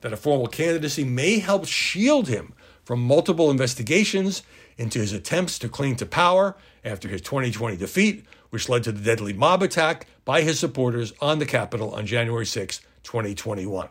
that 0.00 0.12
a 0.12 0.16
formal 0.16 0.46
candidacy 0.46 1.04
may 1.04 1.38
help 1.38 1.66
shield 1.66 2.28
him 2.28 2.52
from 2.84 3.00
multiple 3.00 3.50
investigations 3.50 4.42
into 4.76 4.98
his 4.98 5.12
attempts 5.12 5.58
to 5.58 5.68
cling 5.68 5.96
to 5.96 6.06
power 6.06 6.56
after 6.84 7.08
his 7.08 7.20
2020 7.20 7.76
defeat, 7.76 8.24
which 8.50 8.68
led 8.68 8.82
to 8.84 8.92
the 8.92 9.00
deadly 9.00 9.32
mob 9.32 9.62
attack 9.62 10.06
by 10.24 10.42
his 10.42 10.58
supporters 10.58 11.12
on 11.20 11.38
the 11.38 11.46
Capitol 11.46 11.94
on 11.94 12.06
January 12.06 12.46
6, 12.46 12.80
2021. 13.02 13.88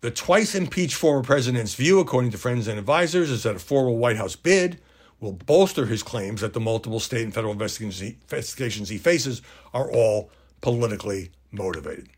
The 0.00 0.10
twice 0.10 0.54
impeached 0.54 0.94
former 0.94 1.22
president's 1.22 1.74
view, 1.74 2.00
according 2.00 2.30
to 2.30 2.38
friends 2.38 2.68
and 2.68 2.78
advisors, 2.78 3.30
is 3.30 3.42
that 3.42 3.56
a 3.56 3.58
formal 3.58 3.98
White 3.98 4.16
House 4.16 4.34
bid 4.34 4.80
will 5.20 5.32
bolster 5.32 5.84
his 5.86 6.02
claims 6.02 6.40
that 6.40 6.54
the 6.54 6.60
multiple 6.60 7.00
state 7.00 7.24
and 7.24 7.34
federal 7.34 7.52
investigations 7.52 8.88
he 8.88 8.98
faces 8.98 9.42
are 9.74 9.90
all 9.90 10.30
politically 10.62 11.30
motivated. 11.52 12.08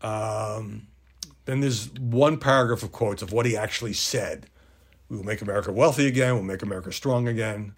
Um, 0.00 0.86
then 1.44 1.60
there's 1.60 1.90
one 1.94 2.38
paragraph 2.38 2.84
of 2.84 2.92
quotes 2.92 3.22
of 3.22 3.32
what 3.32 3.46
he 3.46 3.56
actually 3.56 3.92
said. 3.92 4.46
We 5.08 5.16
will 5.16 5.24
make 5.24 5.42
America 5.42 5.72
wealthy 5.72 6.06
again. 6.06 6.34
We'll 6.34 6.44
make 6.44 6.62
America 6.62 6.92
strong 6.92 7.26
again. 7.26 7.74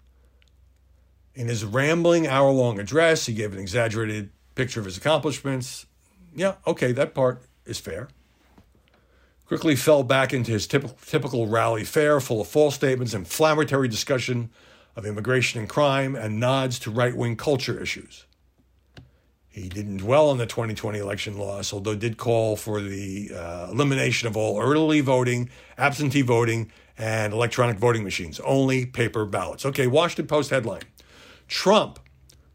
In 1.33 1.47
his 1.47 1.65
rambling 1.65 2.27
hour 2.27 2.51
long 2.51 2.79
address, 2.79 3.25
he 3.25 3.33
gave 3.33 3.53
an 3.53 3.59
exaggerated 3.59 4.29
picture 4.53 4.79
of 4.79 4.85
his 4.85 4.97
accomplishments. 4.97 5.87
Yeah, 6.35 6.55
okay, 6.67 6.91
that 6.91 7.15
part 7.15 7.41
is 7.65 7.79
fair. 7.79 8.09
Quickly 9.45 9.75
fell 9.75 10.03
back 10.03 10.33
into 10.33 10.51
his 10.51 10.67
typical, 10.67 10.97
typical 11.05 11.47
rally 11.47 11.83
fare, 11.83 12.19
full 12.19 12.41
of 12.41 12.47
false 12.47 12.75
statements, 12.75 13.13
inflammatory 13.13 13.87
discussion 13.87 14.49
of 14.95 15.05
immigration 15.05 15.59
and 15.59 15.69
crime, 15.69 16.15
and 16.15 16.39
nods 16.39 16.79
to 16.79 16.91
right 16.91 17.15
wing 17.15 17.35
culture 17.35 17.79
issues. 17.79 18.25
He 19.53 19.69
didn't 19.69 19.97
dwell 19.97 20.29
on 20.29 20.39
the 20.39 20.47
2020 20.47 20.97
election 20.97 21.37
loss, 21.37 21.73
although 21.73 21.93
did 21.93 22.17
call 22.17 22.55
for 22.55 22.81
the 22.81 23.31
uh, 23.35 23.67
elimination 23.71 24.27
of 24.27 24.35
all 24.35 24.59
early 24.59 25.01
voting, 25.01 25.49
absentee 25.77 26.23
voting, 26.23 26.71
and 26.97 27.33
electronic 27.33 27.77
voting 27.77 28.03
machines, 28.03 28.39
only 28.39 28.85
paper 28.85 29.25
ballots. 29.25 29.65
Okay, 29.65 29.85
Washington 29.85 30.25
Post 30.25 30.49
headline 30.49 30.81
Trump, 31.47 31.99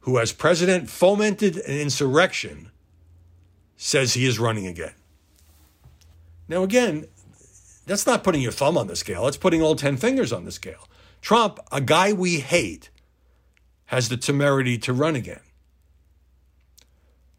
who 0.01 0.19
as 0.19 0.33
president 0.33 0.89
fomented 0.89 1.59
an 1.59 1.79
insurrection, 1.79 2.71
says 3.77 4.15
he 4.15 4.27
is 4.27 4.41
running 4.41 4.67
again. 4.67 4.95
Now, 6.49 6.63
again, 6.63 7.07
that's 7.87 8.07
not 8.07 8.25
putting 8.25 8.41
your 8.41 8.53
thumb 8.53 8.77
on 8.77 8.87
the 8.87 8.97
scale, 8.97 9.27
it's 9.27 9.37
putting 9.37 9.63
all 9.63 9.77
10 9.77 9.97
fingers 9.97 10.33
on 10.33 10.45
the 10.45 10.53
scale. 10.53 10.89
Trump, 11.21 11.59
a 11.71 11.81
guy 11.81 12.13
we 12.13 12.41
hate, 12.41 12.91
has 13.87 14.09
the 14.09 14.17
temerity 14.17 14.79
to 14.79 14.93
run 14.93 15.17
again. 15.17 15.41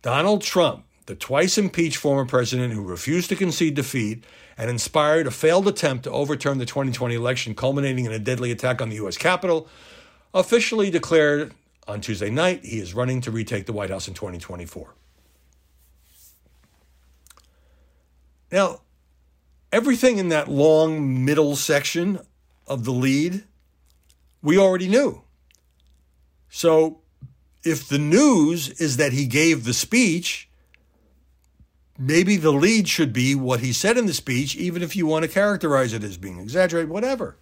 Donald 0.01 0.41
Trump, 0.41 0.85
the 1.05 1.15
twice 1.15 1.57
impeached 1.57 1.97
former 1.97 2.25
president 2.25 2.73
who 2.73 2.83
refused 2.83 3.29
to 3.29 3.35
concede 3.35 3.75
defeat 3.75 4.23
and 4.57 4.69
inspired 4.69 5.27
a 5.27 5.31
failed 5.31 5.67
attempt 5.67 6.03
to 6.03 6.11
overturn 6.11 6.57
the 6.57 6.65
2020 6.65 7.15
election, 7.15 7.55
culminating 7.55 8.05
in 8.05 8.11
a 8.11 8.19
deadly 8.19 8.51
attack 8.51 8.81
on 8.81 8.89
the 8.89 8.95
U.S. 8.97 9.17
Capitol, 9.17 9.67
officially 10.33 10.89
declared 10.89 11.53
on 11.87 12.01
Tuesday 12.01 12.29
night 12.29 12.63
he 12.63 12.79
is 12.79 12.93
running 12.93 13.21
to 13.21 13.31
retake 13.31 13.65
the 13.65 13.73
White 13.73 13.89
House 13.89 14.07
in 14.07 14.13
2024. 14.13 14.93
Now, 18.51 18.81
everything 19.71 20.17
in 20.17 20.29
that 20.29 20.47
long 20.47 21.23
middle 21.23 21.55
section 21.55 22.19
of 22.67 22.85
the 22.85 22.91
lead, 22.91 23.43
we 24.41 24.57
already 24.57 24.87
knew. 24.87 25.23
So 26.49 26.99
if 27.63 27.87
the 27.87 27.99
news 27.99 28.69
is 28.79 28.97
that 28.97 29.13
he 29.13 29.25
gave 29.25 29.63
the 29.63 29.73
speech, 29.73 30.49
maybe 31.97 32.37
the 32.37 32.53
lead 32.53 32.87
should 32.87 33.13
be 33.13 33.35
what 33.35 33.59
he 33.59 33.73
said 33.73 33.97
in 33.97 34.05
the 34.05 34.13
speech, 34.13 34.55
even 34.55 34.81
if 34.81 34.95
you 34.95 35.05
want 35.05 35.23
to 35.23 35.29
characterize 35.29 35.93
it 35.93 36.03
as 36.03 36.17
being 36.17 36.39
exaggerated, 36.39 36.89
whatever. 36.89 37.37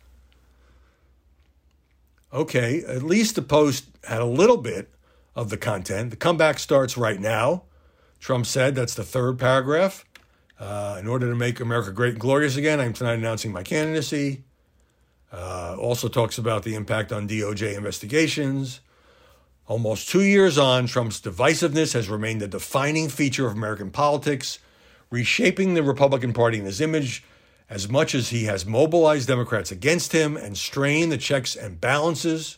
Okay, 2.33 2.83
at 2.83 3.03
least 3.03 3.35
the 3.35 3.41
Post 3.41 3.85
had 4.03 4.21
a 4.21 4.25
little 4.25 4.57
bit 4.57 4.89
of 5.35 5.49
the 5.49 5.57
content. 5.57 6.09
The 6.09 6.17
comeback 6.17 6.59
starts 6.59 6.97
right 6.97 7.19
now. 7.19 7.63
Trump 8.19 8.45
said 8.45 8.75
that's 8.75 8.95
the 8.95 9.03
third 9.03 9.37
paragraph. 9.39 10.03
Uh, 10.59 10.97
in 10.99 11.07
order 11.07 11.29
to 11.29 11.35
make 11.35 11.59
America 11.59 11.91
great 11.91 12.13
and 12.13 12.19
glorious 12.19 12.55
again, 12.55 12.79
I'm 12.79 12.93
tonight 12.93 13.19
announcing 13.19 13.51
my 13.51 13.63
candidacy. 13.63 14.43
Uh, 15.31 15.75
also 15.79 16.07
talks 16.07 16.37
about 16.37 16.63
the 16.63 16.73
impact 16.73 17.11
on 17.11 17.27
DOJ 17.27 17.75
investigations. 17.75 18.79
Almost 19.67 20.09
two 20.09 20.23
years 20.23 20.57
on, 20.57 20.87
Trump's 20.87 21.19
divisiveness 21.19 21.93
has 21.93 22.09
remained 22.09 22.41
a 22.41 22.47
defining 22.47 23.09
feature 23.09 23.45
of 23.45 23.53
American 23.53 23.91
politics, 23.91 24.59
reshaping 25.09 25.73
the 25.73 25.83
Republican 25.83 26.33
Party 26.33 26.57
in 26.57 26.65
his 26.65 26.81
image 26.81 27.23
as 27.69 27.89
much 27.89 28.15
as 28.15 28.29
he 28.29 28.45
has 28.45 28.65
mobilized 28.65 29.27
Democrats 29.27 29.71
against 29.71 30.13
him 30.13 30.37
and 30.37 30.57
strained 30.57 31.11
the 31.11 31.17
checks 31.17 31.55
and 31.55 31.81
balances 31.81 32.57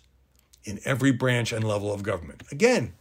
in 0.64 0.80
every 0.86 1.12
branch 1.12 1.52
and 1.52 1.64
level 1.64 1.92
of 1.92 2.04
government. 2.04 2.44
Again, 2.52 2.94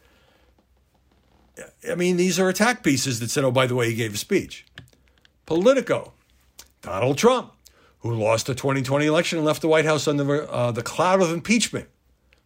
I 1.89 1.95
mean, 1.95 2.17
these 2.17 2.39
are 2.39 2.49
attack 2.49 2.83
pieces 2.83 3.21
that 3.21 3.31
said, 3.31 3.45
oh, 3.45 3.51
by 3.51 3.67
the 3.67 3.75
way, 3.75 3.91
he 3.91 3.95
gave 3.95 4.15
a 4.15 4.17
speech. 4.17 4.65
Politico, 5.49 6.13
Donald 6.83 7.17
Trump, 7.17 7.55
who 8.01 8.13
lost 8.13 8.49
the 8.49 8.55
2020 8.55 9.07
election 9.07 9.39
and 9.39 9.47
left 9.47 9.63
the 9.63 9.69
White 9.69 9.87
House 9.87 10.07
under 10.07 10.47
uh, 10.53 10.71
the 10.73 10.83
cloud 10.83 11.23
of 11.23 11.33
impeachment 11.33 11.89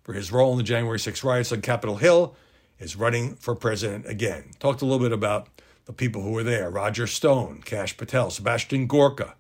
for 0.05 0.13
his 0.13 0.31
role 0.31 0.53
in 0.53 0.59
the 0.59 0.63
January 0.63 1.01
6 1.01 1.25
riots 1.25 1.51
on 1.51 1.63
Capitol 1.63 1.97
Hill, 1.97 2.37
is 2.79 2.95
running 2.95 3.35
for 3.35 3.57
president 3.57 4.07
again. 4.07 4.53
Talked 4.61 4.83
a 4.83 4.85
little 4.85 5.01
bit 5.01 5.11
about 5.11 5.49
the 5.87 5.93
people 5.93 6.23
who 6.23 6.31
were 6.31 6.45
there 6.45 6.71
Roger 6.71 7.09
Stone, 7.09 7.63
Kash 7.65 7.97
Patel, 7.97 8.31
Sebastian 8.31 8.87
Gorka, 8.87 9.35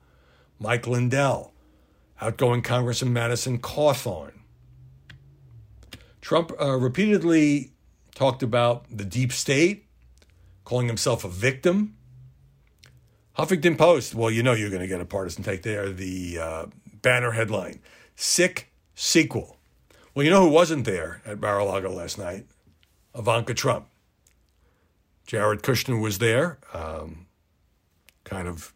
Mike 0.59 0.89
Lindell, 0.89 1.53
outgoing 2.21 2.63
Congressman 2.63 3.13
Madison 3.13 3.61
Cawthorn. 3.61 4.41
Trump 6.21 6.51
uh, 6.61 6.77
repeatedly 6.77 7.71
talked 8.17 8.43
about 8.43 8.87
the 8.91 9.05
deep 9.05 9.33
state, 9.33 9.87
calling 10.65 10.89
himself 10.89 11.25
a 11.25 11.29
victim. 11.29 11.97
Huffington 13.39 13.79
Post, 13.79 14.15
well, 14.15 14.31
you 14.31 14.43
know 14.43 14.53
you're 14.53 14.71
going 14.71 14.83
to 14.83 14.89
get 14.89 15.01
a 15.01 15.07
partisan 15.07 15.43
take 15.43 15.63
there. 15.63 15.91
The 15.91 16.39
uh, 16.39 16.67
banner 17.01 17.33
headline 17.33 17.81
Sick 18.15 18.71
Sequel. 18.95 19.57
Well, 20.15 20.25
you 20.25 20.31
know 20.31 20.43
who 20.43 20.51
wasn't 20.51 20.85
there 20.85 21.23
at 21.25 21.41
Mar 21.41 21.59
a 21.59 21.65
Lago 21.65 21.91
last 21.91 22.19
night? 22.19 22.47
Ivanka 23.17 23.55
Trump. 23.55 23.87
Jared 25.27 25.63
Kushner 25.63 26.01
was 26.01 26.19
there, 26.19 26.59
um, 26.75 27.27
kind 28.25 28.49
of 28.49 28.75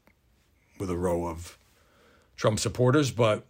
with 0.79 0.89
a 0.89 0.97
row 0.97 1.27
of 1.27 1.59
Trump 2.37 2.59
supporters, 2.59 3.11
but 3.11 3.45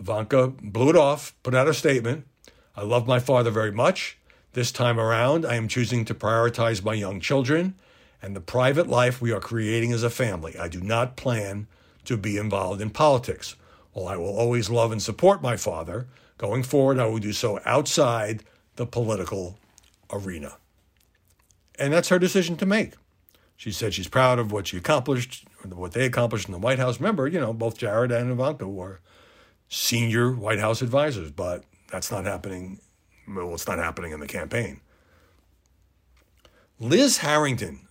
Ivanka 0.00 0.48
blew 0.48 0.90
it 0.90 0.96
off, 0.96 1.34
put 1.42 1.54
out 1.54 1.68
a 1.68 1.74
statement. 1.74 2.26
I 2.74 2.82
love 2.82 3.06
my 3.06 3.20
father 3.20 3.50
very 3.50 3.72
much. 3.72 4.18
This 4.54 4.72
time 4.72 4.98
around, 4.98 5.46
I 5.46 5.54
am 5.54 5.68
choosing 5.68 6.04
to 6.06 6.14
prioritize 6.14 6.82
my 6.82 6.94
young 6.94 7.20
children 7.20 7.74
and 8.22 8.34
the 8.34 8.40
private 8.40 8.88
life 8.88 9.20
we 9.20 9.32
are 9.32 9.40
creating 9.40 9.92
as 9.92 10.02
a 10.02 10.10
family. 10.10 10.56
I 10.58 10.68
do 10.68 10.80
not 10.80 11.16
plan 11.16 11.66
to 12.04 12.16
be 12.16 12.36
involved 12.36 12.80
in 12.80 12.90
politics. 12.90 13.56
While 13.92 14.08
I 14.08 14.16
will 14.16 14.36
always 14.36 14.70
love 14.70 14.92
and 14.92 15.02
support 15.02 15.42
my 15.42 15.56
father, 15.56 16.06
Going 16.38 16.62
forward, 16.62 16.98
I 16.98 17.06
will 17.06 17.18
do 17.18 17.32
so 17.32 17.60
outside 17.64 18.44
the 18.76 18.86
political 18.86 19.58
arena. 20.10 20.56
And 21.78 21.92
that's 21.92 22.10
her 22.10 22.18
decision 22.18 22.56
to 22.58 22.66
make. 22.66 22.94
She 23.56 23.72
said 23.72 23.94
she's 23.94 24.08
proud 24.08 24.38
of 24.38 24.52
what 24.52 24.66
she 24.66 24.76
accomplished, 24.76 25.46
what 25.64 25.92
they 25.92 26.04
accomplished 26.04 26.46
in 26.46 26.52
the 26.52 26.58
White 26.58 26.78
House. 26.78 27.00
Remember, 27.00 27.26
you 27.26 27.40
know, 27.40 27.54
both 27.54 27.78
Jared 27.78 28.12
and 28.12 28.30
Ivanka 28.30 28.68
were 28.68 29.00
senior 29.68 30.32
White 30.32 30.58
House 30.58 30.82
advisors, 30.82 31.30
but 31.30 31.64
that's 31.90 32.10
not 32.10 32.26
happening 32.26 32.80
Well, 33.26 33.54
it's 33.54 33.66
not 33.66 33.78
happening 33.78 34.12
in 34.12 34.20
the 34.20 34.26
campaign. 34.26 34.80
Liz 36.78 37.18
Harrington, 37.18 37.85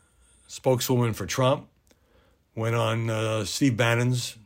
spokeswoman 0.55 1.11
for 1.11 1.25
Trump, 1.25 1.67
went 2.55 2.75
on 2.75 3.09
uh, 3.09 3.43
Steve 3.43 3.75
Bannon's 3.75 4.37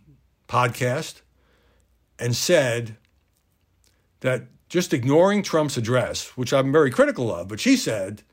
podcast 0.47 1.21
and 2.17 2.35
said 2.35 2.97
that 4.21 4.47
just 4.69 4.91
ignoring 4.91 5.43
Trump's 5.43 5.77
address, 5.77 6.35
which 6.35 6.51
I'm 6.51 6.71
very 6.71 6.89
critical 6.89 7.31
of, 7.33 7.47
but 7.47 7.59
she 7.59 7.77
said 7.77 8.23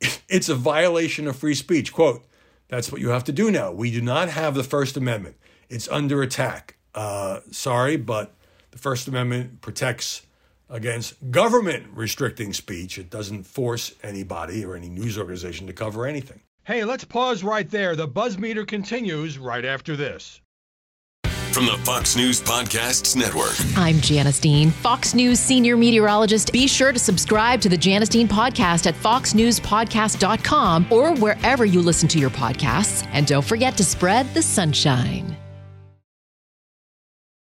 it's 0.28 0.48
a 0.48 0.54
violation 0.54 1.26
of 1.26 1.34
free 1.34 1.56
speech. 1.56 1.92
Quote, 1.92 2.24
that's 2.68 2.92
what 2.92 3.00
you 3.00 3.08
have 3.08 3.24
to 3.24 3.32
do 3.32 3.50
now. 3.50 3.72
We 3.72 3.90
do 3.90 4.00
not 4.00 4.28
have 4.28 4.54
the 4.54 4.62
First 4.62 4.96
Amendment, 4.96 5.34
it's 5.68 5.88
under 5.88 6.22
attack. 6.22 6.76
Uh, 6.94 7.40
sorry, 7.50 7.96
but 7.96 8.32
the 8.70 8.78
First 8.78 9.08
Amendment 9.08 9.60
protects 9.62 10.24
against 10.68 11.30
government 11.30 11.86
restricting 11.92 12.52
speech. 12.52 12.98
It 12.98 13.10
doesn't 13.10 13.44
force 13.44 13.92
anybody 14.02 14.64
or 14.64 14.76
any 14.76 14.88
news 14.88 15.18
organization 15.18 15.66
to 15.66 15.72
cover 15.72 16.06
anything. 16.06 16.40
Hey, 16.64 16.84
let's 16.84 17.04
pause 17.04 17.44
right 17.44 17.70
there. 17.70 17.94
The 17.94 18.06
buzz 18.06 18.38
meter 18.38 18.64
continues 18.64 19.38
right 19.38 19.64
after 19.64 19.96
this. 19.96 20.40
From 21.52 21.66
the 21.66 21.78
Fox 21.84 22.16
News 22.16 22.40
Podcasts 22.42 23.14
Network. 23.14 23.54
I'm 23.76 24.00
Janice 24.00 24.40
Dean, 24.40 24.70
Fox 24.70 25.14
News 25.14 25.38
senior 25.38 25.76
meteorologist. 25.76 26.50
Be 26.52 26.66
sure 26.66 26.90
to 26.90 26.98
subscribe 26.98 27.60
to 27.60 27.68
the 27.68 27.76
Janice 27.76 28.08
Dean 28.08 28.26
podcast 28.26 28.86
at 28.88 28.94
foxnewspodcast.com 28.94 30.86
or 30.90 31.14
wherever 31.14 31.64
you 31.64 31.80
listen 31.80 32.08
to 32.08 32.18
your 32.18 32.30
podcasts. 32.30 33.06
And 33.12 33.24
don't 33.26 33.44
forget 33.44 33.76
to 33.76 33.84
spread 33.84 34.32
the 34.34 34.42
sunshine. 34.42 35.36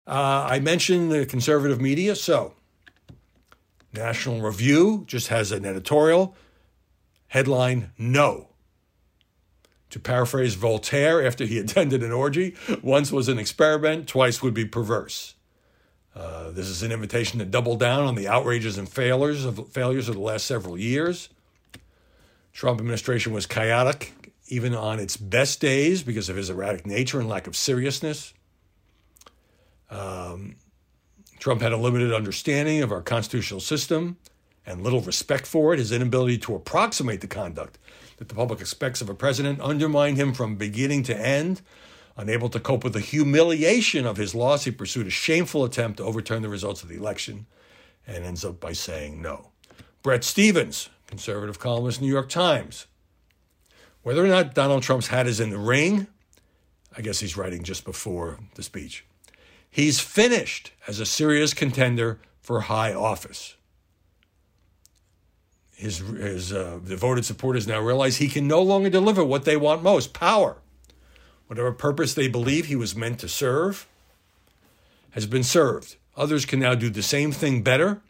Uh, 0.08 0.48
I 0.50 0.60
mentioned 0.60 1.12
the 1.12 1.28
conservative 1.28 1.80
media, 1.80 2.16
so 2.16 2.54
National 3.94 4.42
Review 4.42 5.04
just 5.08 5.30
has 5.30 5.52
an 5.52 5.66
editorial 5.66 6.36
headline 7.28 7.92
No. 7.98 8.50
To 9.92 10.00
paraphrase 10.00 10.56
Voltaire 10.56 11.26
after 11.26 11.46
he 11.46 11.58
attended 11.60 12.04
an 12.04 12.12
orgy, 12.12 12.56
once 12.82 13.12
was 13.12 13.28
an 13.28 13.40
experiment, 13.40 14.08
twice 14.08 14.42
would 14.42 14.54
be 14.54 14.66
perverse. 14.66 15.36
Uh, 16.16 16.52
this 16.52 16.68
is 16.68 16.84
an 16.84 16.92
invitation 16.92 17.40
to 17.40 17.46
double 17.46 17.76
down 17.76 18.06
on 18.06 18.16
the 18.16 18.28
outrages 18.28 18.78
and 18.78 18.90
failures 18.90 19.46
of 19.46 19.70
failures 19.70 20.10
of 20.10 20.16
the 20.16 20.22
last 20.22 20.46
several 20.46 20.78
years. 20.78 21.30
Trump 22.52 22.80
administration 22.80 23.32
was 23.32 23.46
chaotic 23.46 24.14
even 24.50 24.74
on 24.76 25.00
its 25.00 25.16
best 25.16 25.62
days 25.62 26.04
because 26.04 26.28
of 26.28 26.36
his 26.36 26.50
erratic 26.50 26.86
nature 26.86 27.20
and 27.20 27.30
lack 27.30 27.48
of 27.48 27.56
seriousness. 27.56 28.34
Um, 29.90 30.56
Trump 31.40 31.62
had 31.62 31.72
a 31.72 31.78
limited 31.78 32.14
understanding 32.14 32.82
of 32.82 32.92
our 32.92 33.02
constitutional 33.02 33.62
system 33.62 34.18
and 34.66 34.84
little 34.84 35.02
respect 35.02 35.48
for 35.48 35.74
it. 35.74 35.80
His 35.80 35.92
inability 35.92 36.38
to 36.40 36.56
approximate 36.56 37.22
the 37.22 37.28
conduct 37.28 37.80
that 38.18 38.28
the 38.28 38.36
public 38.36 38.60
expects 38.60 39.02
of 39.02 39.10
a 39.10 39.16
president 39.16 39.62
undermined 39.62 40.18
him 40.18 40.34
from 40.34 40.56
beginning 40.56 41.04
to 41.04 41.18
end. 41.18 41.62
Unable 42.18 42.50
to 42.50 42.60
cope 42.60 42.84
with 42.84 42.94
the 42.94 43.00
humiliation 43.00 44.06
of 44.06 44.18
his 44.18 44.36
loss, 44.36 44.66
he 44.66 44.72
pursued 44.72 45.08
a 45.08 45.12
shameful 45.12 45.64
attempt 45.64 45.98
to 45.98 46.04
overturn 46.04 46.42
the 46.42 46.50
results 46.50 46.84
of 46.84 46.90
the 46.90 46.98
election 46.98 47.46
and 48.06 48.26
ends 48.26 48.44
up 48.44 48.60
by 48.60 48.74
saying 48.74 49.22
no. 49.22 49.52
Bret 50.04 50.26
Stephens, 50.26 50.90
conservative 51.08 51.60
columnist, 51.60 52.02
New 52.02 52.12
York 52.12 52.28
Times. 52.28 52.88
Whether 54.04 54.24
or 54.24 54.28
not 54.28 54.54
Donald 54.54 54.84
Trump's 54.84 55.08
hat 55.08 55.28
is 55.28 55.40
in 55.40 55.50
the 55.50 55.58
ring, 55.58 56.08
I 56.98 57.02
guess 57.02 57.20
he's 57.20 57.38
writing 57.38 57.64
just 57.64 57.86
before 57.86 58.40
the 58.56 58.64
speech. 58.64 59.06
He's 59.70 60.00
finished 60.00 60.72
as 60.88 61.00
a 61.00 61.06
serious 61.06 61.54
contender 61.54 62.20
for 62.42 62.62
high 62.62 62.94
office. 62.94 63.56
His, 65.76 66.00
his 66.00 66.52
uh, 66.52 66.80
devoted 66.86 67.24
supporters 67.24 67.68
now 67.68 67.80
realize 67.80 68.18
he 68.18 68.28
can 68.28 68.48
no 68.48 68.62
longer 68.62 68.90
deliver 68.90 69.24
what 69.24 69.46
they 69.46 69.56
want 69.56 69.82
most 69.82 70.14
power. 70.14 70.58
Whatever 71.48 71.72
purpose 71.72 72.14
they 72.14 72.28
believe 72.28 72.66
he 72.66 72.76
was 72.76 72.96
meant 72.96 73.20
to 73.20 73.28
serve 73.28 73.88
has 75.12 75.26
been 75.26 75.44
served. 75.44 75.96
Others 76.18 76.46
can 76.46 76.60
now 76.60 76.76
do 76.76 76.90
the 76.90 77.02
same 77.02 77.32
thing 77.32 77.64
better 77.64 78.02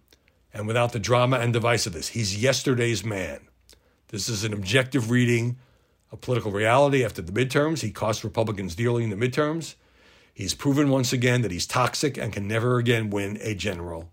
and 0.54 0.66
without 0.68 0.94
the 0.94 1.00
drama 1.00 1.38
and 1.38 1.54
divisiveness. 1.54 2.10
He's 2.10 2.42
yesterday's 2.42 3.06
man. 3.06 3.42
This 4.08 4.28
is 4.28 4.44
an 4.44 4.54
objective 4.54 5.12
reading 5.12 5.58
of 6.12 6.22
political 6.22 6.52
reality 6.52 7.06
after 7.06 7.22
the 7.22 7.32
midterms. 7.32 7.82
He 7.82 7.92
cost 7.92 8.24
Republicans 8.24 8.76
dearly 8.76 9.04
in 9.04 9.12
the 9.12 9.16
midterms. 9.16 9.76
He's 10.40 10.54
proven 10.54 10.90
once 10.90 11.12
again 11.12 11.42
that 11.42 11.52
he's 11.52 11.68
toxic 11.68 12.18
and 12.18 12.32
can 12.32 12.48
never 12.48 12.78
again 12.78 13.10
win 13.10 13.38
a 13.42 13.54
general 13.54 14.10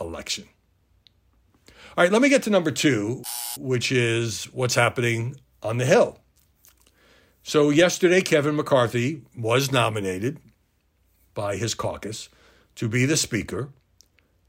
election. 0.00 0.48
All 1.68 2.02
right, 2.02 2.10
let 2.10 2.20
me 2.20 2.28
get 2.28 2.42
to 2.42 2.50
number 2.50 2.72
two, 2.72 3.22
which 3.56 3.92
is 3.92 4.46
what's 4.46 4.74
happening 4.74 5.36
on 5.62 5.78
the 5.78 5.84
Hill. 5.84 6.18
So, 7.44 7.70
yesterday, 7.70 8.20
Kevin 8.20 8.56
McCarthy 8.56 9.22
was 9.36 9.70
nominated 9.70 10.40
by 11.34 11.54
his 11.54 11.72
caucus 11.72 12.28
to 12.74 12.88
be 12.88 13.06
the 13.06 13.16
Speaker. 13.16 13.68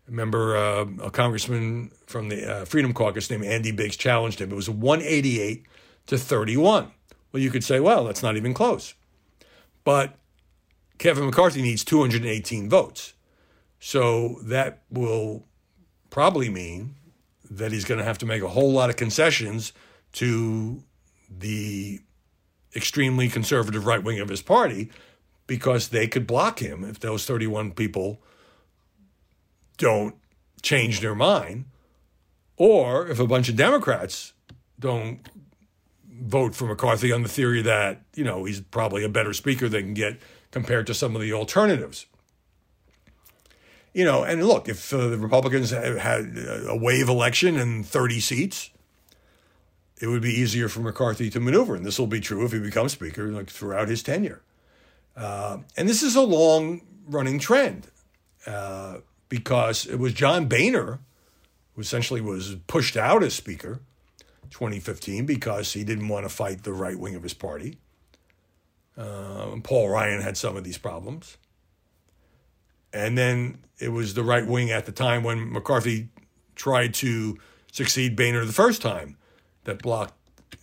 Remember, 0.07 0.57
uh, 0.57 0.85
a 1.03 1.11
congressman 1.11 1.91
from 2.07 2.29
the 2.29 2.51
uh, 2.51 2.65
Freedom 2.65 2.93
Caucus 2.93 3.29
named 3.29 3.45
Andy 3.45 3.71
Biggs 3.71 3.95
challenged 3.95 4.41
him. 4.41 4.51
It 4.51 4.55
was 4.55 4.71
188 4.71 5.67
to 6.07 6.17
31. 6.17 6.91
Well, 7.31 7.43
you 7.43 7.51
could 7.51 7.63
say, 7.63 7.79
well, 7.79 8.05
that's 8.05 8.23
not 8.23 8.37
even 8.37 8.55
close. 8.55 8.95
But 9.83 10.17
Kevin 10.97 11.25
McCarthy 11.25 11.61
needs 11.61 11.83
218 11.83 12.69
votes. 12.69 13.13
So 13.79 14.39
that 14.43 14.83
will 14.89 15.45
probably 16.09 16.49
mean 16.49 16.95
that 17.49 17.71
he's 17.71 17.85
going 17.85 17.97
to 17.97 18.05
have 18.05 18.17
to 18.19 18.25
make 18.25 18.41
a 18.41 18.47
whole 18.47 18.71
lot 18.71 18.89
of 18.89 18.95
concessions 18.95 19.73
to 20.13 20.83
the 21.29 21.99
extremely 22.75 23.27
conservative 23.27 23.85
right 23.85 24.03
wing 24.03 24.19
of 24.19 24.29
his 24.29 24.41
party 24.41 24.89
because 25.47 25.89
they 25.89 26.07
could 26.07 26.25
block 26.25 26.59
him 26.59 26.83
if 26.83 26.99
those 26.99 27.25
31 27.25 27.71
people 27.71 28.21
don't 29.77 30.15
change 30.61 31.01
their 31.01 31.15
mind 31.15 31.65
or 32.57 33.07
if 33.07 33.19
a 33.19 33.27
bunch 33.27 33.49
of 33.49 33.55
Democrats 33.55 34.33
don't 34.79 35.27
vote 36.07 36.55
for 36.55 36.65
McCarthy 36.65 37.11
on 37.11 37.23
the 37.23 37.29
theory 37.29 37.61
that, 37.61 38.01
you 38.15 38.23
know, 38.23 38.45
he's 38.45 38.61
probably 38.61 39.03
a 39.03 39.09
better 39.09 39.33
speaker 39.33 39.67
they 39.67 39.81
can 39.81 39.93
get 39.93 40.19
compared 40.53 40.85
to 40.85 40.93
some 40.93 41.15
of 41.15 41.21
the 41.21 41.33
alternatives. 41.33 42.05
You 43.91 44.05
know, 44.05 44.23
and 44.23 44.47
look, 44.47 44.69
if 44.69 44.93
uh, 44.93 45.07
the 45.07 45.17
Republicans 45.17 45.71
had 45.71 46.37
a 46.67 46.77
wave 46.77 47.09
election 47.09 47.57
and 47.57 47.85
30 47.85 48.19
seats, 48.19 48.69
it 49.99 50.07
would 50.07 50.21
be 50.21 50.31
easier 50.31 50.69
for 50.69 50.79
McCarthy 50.79 51.29
to 51.31 51.39
maneuver. 51.39 51.75
And 51.75 51.83
this 51.85 51.97
will 51.97 52.07
be 52.07 52.19
true 52.19 52.45
if 52.45 52.51
he 52.51 52.59
becomes 52.59 52.91
Speaker 52.91 53.27
like 53.27 53.49
throughout 53.49 53.87
his 53.87 54.03
tenure. 54.03 54.41
Uh, 55.17 55.57
and 55.75 55.89
this 55.89 56.03
is 56.03 56.15
a 56.15 56.21
long 56.21 56.81
running 57.07 57.39
trend 57.39 57.87
uh, 58.45 58.97
because 59.29 59.87
it 59.87 59.97
was 59.97 60.13
John 60.13 60.47
Boehner 60.47 60.99
who 61.75 61.81
essentially 61.81 62.21
was 62.21 62.55
pushed 62.67 62.95
out 62.95 63.23
as 63.23 63.33
Speaker 63.33 63.79
2015 64.51 65.25
because 65.25 65.73
he 65.73 65.83
didn't 65.83 66.07
want 66.07 66.25
to 66.25 66.29
fight 66.29 66.63
the 66.63 66.73
right 66.73 66.99
wing 66.99 67.15
of 67.15 67.23
his 67.23 67.33
party. 67.33 67.77
Uh, 68.97 69.55
Paul 69.63 69.89
Ryan 69.89 70.21
had 70.21 70.37
some 70.37 70.55
of 70.55 70.63
these 70.63 70.77
problems. 70.77 71.37
And 72.91 73.17
then 73.17 73.59
it 73.79 73.89
was 73.89 74.13
the 74.13 74.23
right 74.23 74.45
wing 74.45 74.71
at 74.71 74.85
the 74.85 74.91
time 74.91 75.23
when 75.23 75.51
McCarthy 75.51 76.09
tried 76.55 76.93
to 76.95 77.37
succeed 77.71 78.15
Boehner 78.15 78.45
the 78.45 78.53
first 78.53 78.81
time 78.81 79.17
that 79.63 79.81
blocked 79.81 80.13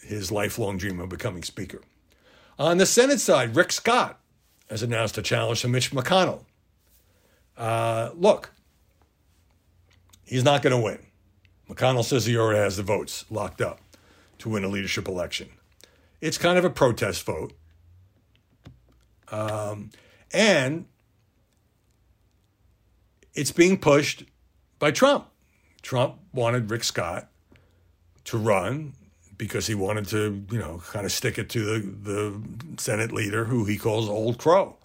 his 0.01 0.31
lifelong 0.31 0.79
dream 0.79 1.01
of 1.01 1.09
becoming 1.09 1.43
Speaker. 1.43 1.81
On 2.59 2.79
the 2.79 2.87
Senate 2.87 3.21
side, 3.21 3.57
Rick 3.57 3.73
Scott 3.73 4.21
has 4.69 4.83
announced 4.83 5.19
a 5.19 5.23
challenge 5.23 5.63
to 5.63 5.69
Mitch 5.69 5.91
McConnell. 5.91 6.45
Uh, 7.57 8.11
look, 8.15 8.53
he's 10.25 10.45
not 10.45 10.63
going 10.63 10.77
to 10.77 10.83
win. 10.83 10.99
McConnell 11.69 12.05
says 12.05 12.27
he 12.27 12.37
already 12.37 12.59
has 12.59 12.77
the 12.77 12.83
votes 12.83 13.25
locked 13.31 13.61
up 13.61 13.81
to 14.39 14.49
win 14.49 14.65
a 14.65 14.69
leadership 14.69 15.09
election. 15.09 15.49
It's 16.21 16.39
kind 16.39 16.59
of 16.59 16.65
a 16.65 16.71
protest 16.71 17.25
vote. 17.25 17.53
Um, 19.31 19.91
and 20.33 20.87
it's 23.35 23.53
being 23.53 23.79
pushed 23.79 24.25
by 24.79 24.91
Trump. 24.91 25.27
Trump 25.83 26.17
wanted 26.33 26.71
Rick 26.71 26.85
Scott 26.85 27.29
to 28.25 28.39
run 28.39 28.93
because 29.37 29.67
he 29.67 29.75
wanted 29.75 30.07
to, 30.09 30.45
you 30.51 30.59
know, 30.59 30.83
kind 30.91 31.07
of 31.07 31.13
stick 31.13 31.39
it 31.39 31.49
to 31.51 31.65
the, 31.65 31.89
the 32.03 32.43
Senate 32.77 33.13
leader 33.13 33.47
who 33.47 33.65
he 33.65 33.79
calls 33.79 34.09
Old 34.09 34.39
Crow. 34.39 34.77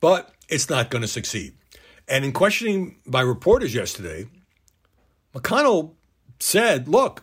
But 0.00 0.34
it's 0.48 0.68
not 0.68 0.90
going 0.90 1.02
to 1.02 1.08
succeed. 1.08 1.54
And 2.06 2.24
in 2.24 2.32
questioning 2.32 2.96
by 3.06 3.22
reporters 3.22 3.74
yesterday, 3.74 4.26
McConnell 5.34 5.92
said, 6.38 6.86
look, 6.86 7.22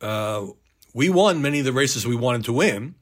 uh, 0.00 0.46
we 0.92 1.08
won 1.08 1.42
many 1.42 1.58
of 1.58 1.64
the 1.64 1.72
races 1.72 2.06
we 2.06 2.14
wanted 2.14 2.44
to 2.44 2.52
win, 2.52 2.94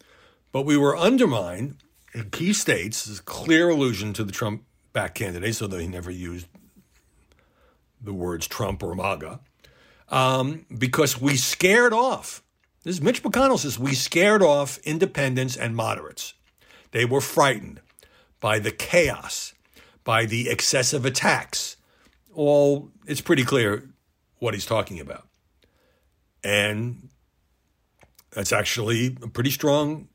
but 0.52 0.62
we 0.62 0.76
were 0.76 0.96
undermined 0.96 1.76
in 2.14 2.30
key 2.30 2.52
states. 2.52 3.06
This 3.06 3.20
clear 3.20 3.70
allusion 3.70 4.12
to 4.12 4.24
the 4.24 4.32
Trump 4.32 4.64
back 4.92 5.14
candidate, 5.14 5.56
that 5.58 5.80
he 5.80 5.86
never 5.86 6.10
used 6.10 6.46
the 8.00 8.12
words 8.12 8.46
Trump 8.46 8.82
or 8.82 8.94
MAGA, 8.94 9.40
um, 10.10 10.66
because 10.76 11.20
we 11.20 11.36
scared 11.36 11.92
off. 11.92 12.42
This 12.84 12.96
is 12.96 13.02
Mitch 13.02 13.22
McConnell 13.22 13.58
says 13.58 13.78
we 13.78 13.94
scared 13.94 14.42
off 14.42 14.78
independents 14.78 15.56
and 15.56 15.74
moderates. 15.74 16.34
They 16.90 17.04
were 17.04 17.20
frightened 17.20 17.80
by 18.40 18.58
the 18.58 18.72
chaos, 18.72 19.54
by 20.04 20.26
the 20.26 20.50
excessive 20.50 21.06
attacks. 21.06 21.76
All 22.34 22.90
it's 23.06 23.20
pretty 23.20 23.44
clear 23.44 23.88
what 24.40 24.54
he's 24.54 24.66
talking 24.66 24.98
about. 24.98 25.28
And 26.42 27.08
that's 28.32 28.52
actually 28.52 29.16
a 29.22 29.28
pretty 29.28 29.50
strong 29.50 30.08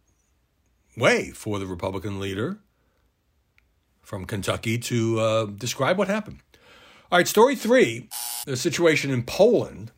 way 0.97 1.29
for 1.31 1.59
the 1.59 1.67
Republican 1.67 2.19
leader 2.19 2.59
from 4.01 4.25
Kentucky 4.25 4.77
to 4.77 5.19
uh, 5.19 5.45
describe 5.45 5.97
what 5.97 6.07
happened. 6.07 6.39
All 7.11 7.19
right, 7.19 7.27
story 7.27 7.55
three 7.55 8.09
the 8.45 8.57
situation 8.57 9.11
in 9.11 9.23
Poland. 9.23 9.91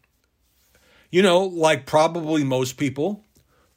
You 1.11 1.23
know, 1.23 1.43
like 1.43 1.85
probably 1.85 2.43
most 2.43 2.77
people, 2.77 3.23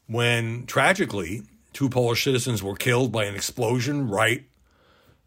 when 0.06 0.66
tragically 0.66 1.42
two 1.72 1.88
Polish 1.88 2.24
citizens 2.24 2.62
were 2.62 2.76
killed 2.76 3.12
by 3.12 3.24
an 3.24 3.35
explosion 3.35 4.08
right 4.08 4.44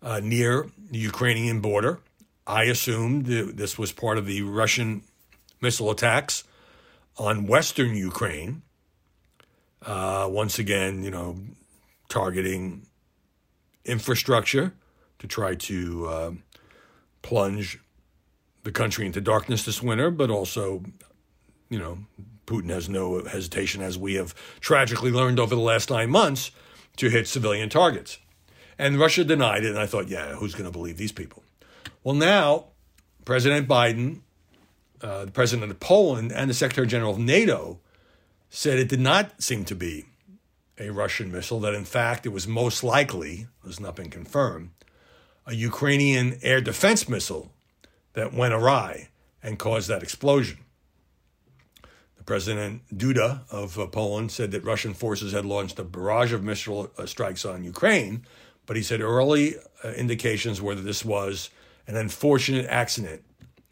uh, 0.01 0.19
near 0.23 0.69
the 0.91 0.99
Ukrainian 0.99 1.61
border, 1.61 1.99
I 2.45 2.63
assumed 2.65 3.25
this 3.25 3.79
was 3.79 3.91
part 3.91 4.19
of 4.19 4.27
the 4.27 4.43
Russian 4.43 5.01
missile 5.61 5.89
attacks 5.89 6.43
on 7.17 7.47
western 7.47 7.95
Ukraine. 7.95 8.61
Uh, 9.81 10.27
once 10.29 10.59
again, 10.59 11.03
you 11.03 11.11
know, 11.11 11.37
targeting 12.15 12.87
infrastructure 13.83 14.73
to 15.19 15.27
try 15.27 15.53
to 15.53 16.07
uh, 16.07 16.31
plunge 17.21 17.77
the 18.63 18.71
country 18.71 19.05
into 19.05 19.19
darkness 19.19 19.65
this 19.65 19.83
winter, 19.83 20.09
but 20.09 20.29
also, 20.29 20.81
you 21.69 21.77
know, 21.77 21.97
Putin 22.47 22.69
has 22.69 22.87
no 22.87 23.21
hesitation, 23.25 23.81
as 23.81 23.97
we 23.97 24.13
have 24.13 24.33
tragically 24.61 25.11
learned 25.11 25.41
over 25.41 25.55
the 25.55 25.61
last 25.61 25.89
nine 25.89 26.09
months, 26.09 26.51
to 26.95 27.09
hit 27.09 27.27
civilian 27.27 27.67
targets. 27.67 28.17
And 28.79 28.97
Russia 28.97 29.25
denied 29.25 29.65
it, 29.65 29.71
and 29.71 29.79
I 29.79 29.85
thought, 29.85 30.07
yeah, 30.07 30.35
who's 30.35 30.53
going 30.53 30.65
to 30.65 30.71
believe 30.71 30.95
these 30.95 31.11
people? 31.11 31.43
Well, 32.01 32.15
now 32.15 32.67
President 33.25 33.67
Biden, 33.67 34.21
uh, 35.01 35.25
the 35.25 35.31
president 35.31 35.69
of 35.69 35.81
Poland, 35.81 36.31
and 36.31 36.49
the 36.49 36.53
Secretary 36.53 36.87
General 36.87 37.11
of 37.11 37.19
NATO 37.19 37.79
said 38.49 38.79
it 38.79 38.87
did 38.87 39.01
not 39.01 39.43
seem 39.43 39.65
to 39.65 39.75
be 39.75 40.05
a 40.77 40.89
Russian 40.89 41.31
missile, 41.31 41.59
that 41.61 41.73
in 41.73 41.85
fact 41.85 42.25
it 42.25 42.29
was 42.29 42.47
most 42.47 42.83
likely, 42.83 43.47
has 43.65 43.79
not 43.79 43.95
been 43.95 44.09
confirmed, 44.09 44.71
a 45.45 45.53
Ukrainian 45.53 46.39
air 46.41 46.61
defense 46.61 47.07
missile 47.07 47.51
that 48.13 48.33
went 48.33 48.53
awry 48.53 49.09
and 49.43 49.59
caused 49.59 49.87
that 49.89 50.03
explosion. 50.03 50.59
The 52.17 52.23
President 52.23 52.81
Duda 52.93 53.41
of 53.51 53.77
uh, 53.77 53.87
Poland 53.87 54.31
said 54.31 54.51
that 54.51 54.63
Russian 54.63 54.93
forces 54.93 55.33
had 55.33 55.45
launched 55.45 55.77
a 55.79 55.83
barrage 55.83 56.33
of 56.33 56.43
missile 56.43 56.91
uh, 56.97 57.05
strikes 57.05 57.45
on 57.45 57.63
Ukraine, 57.63 58.25
but 58.65 58.75
he 58.75 58.81
said 58.81 59.01
early 59.01 59.55
uh, 59.83 59.89
indications 59.91 60.61
were 60.61 60.75
that 60.75 60.81
this 60.81 61.05
was 61.05 61.51
an 61.87 61.95
unfortunate 61.95 62.65
accident, 62.65 63.23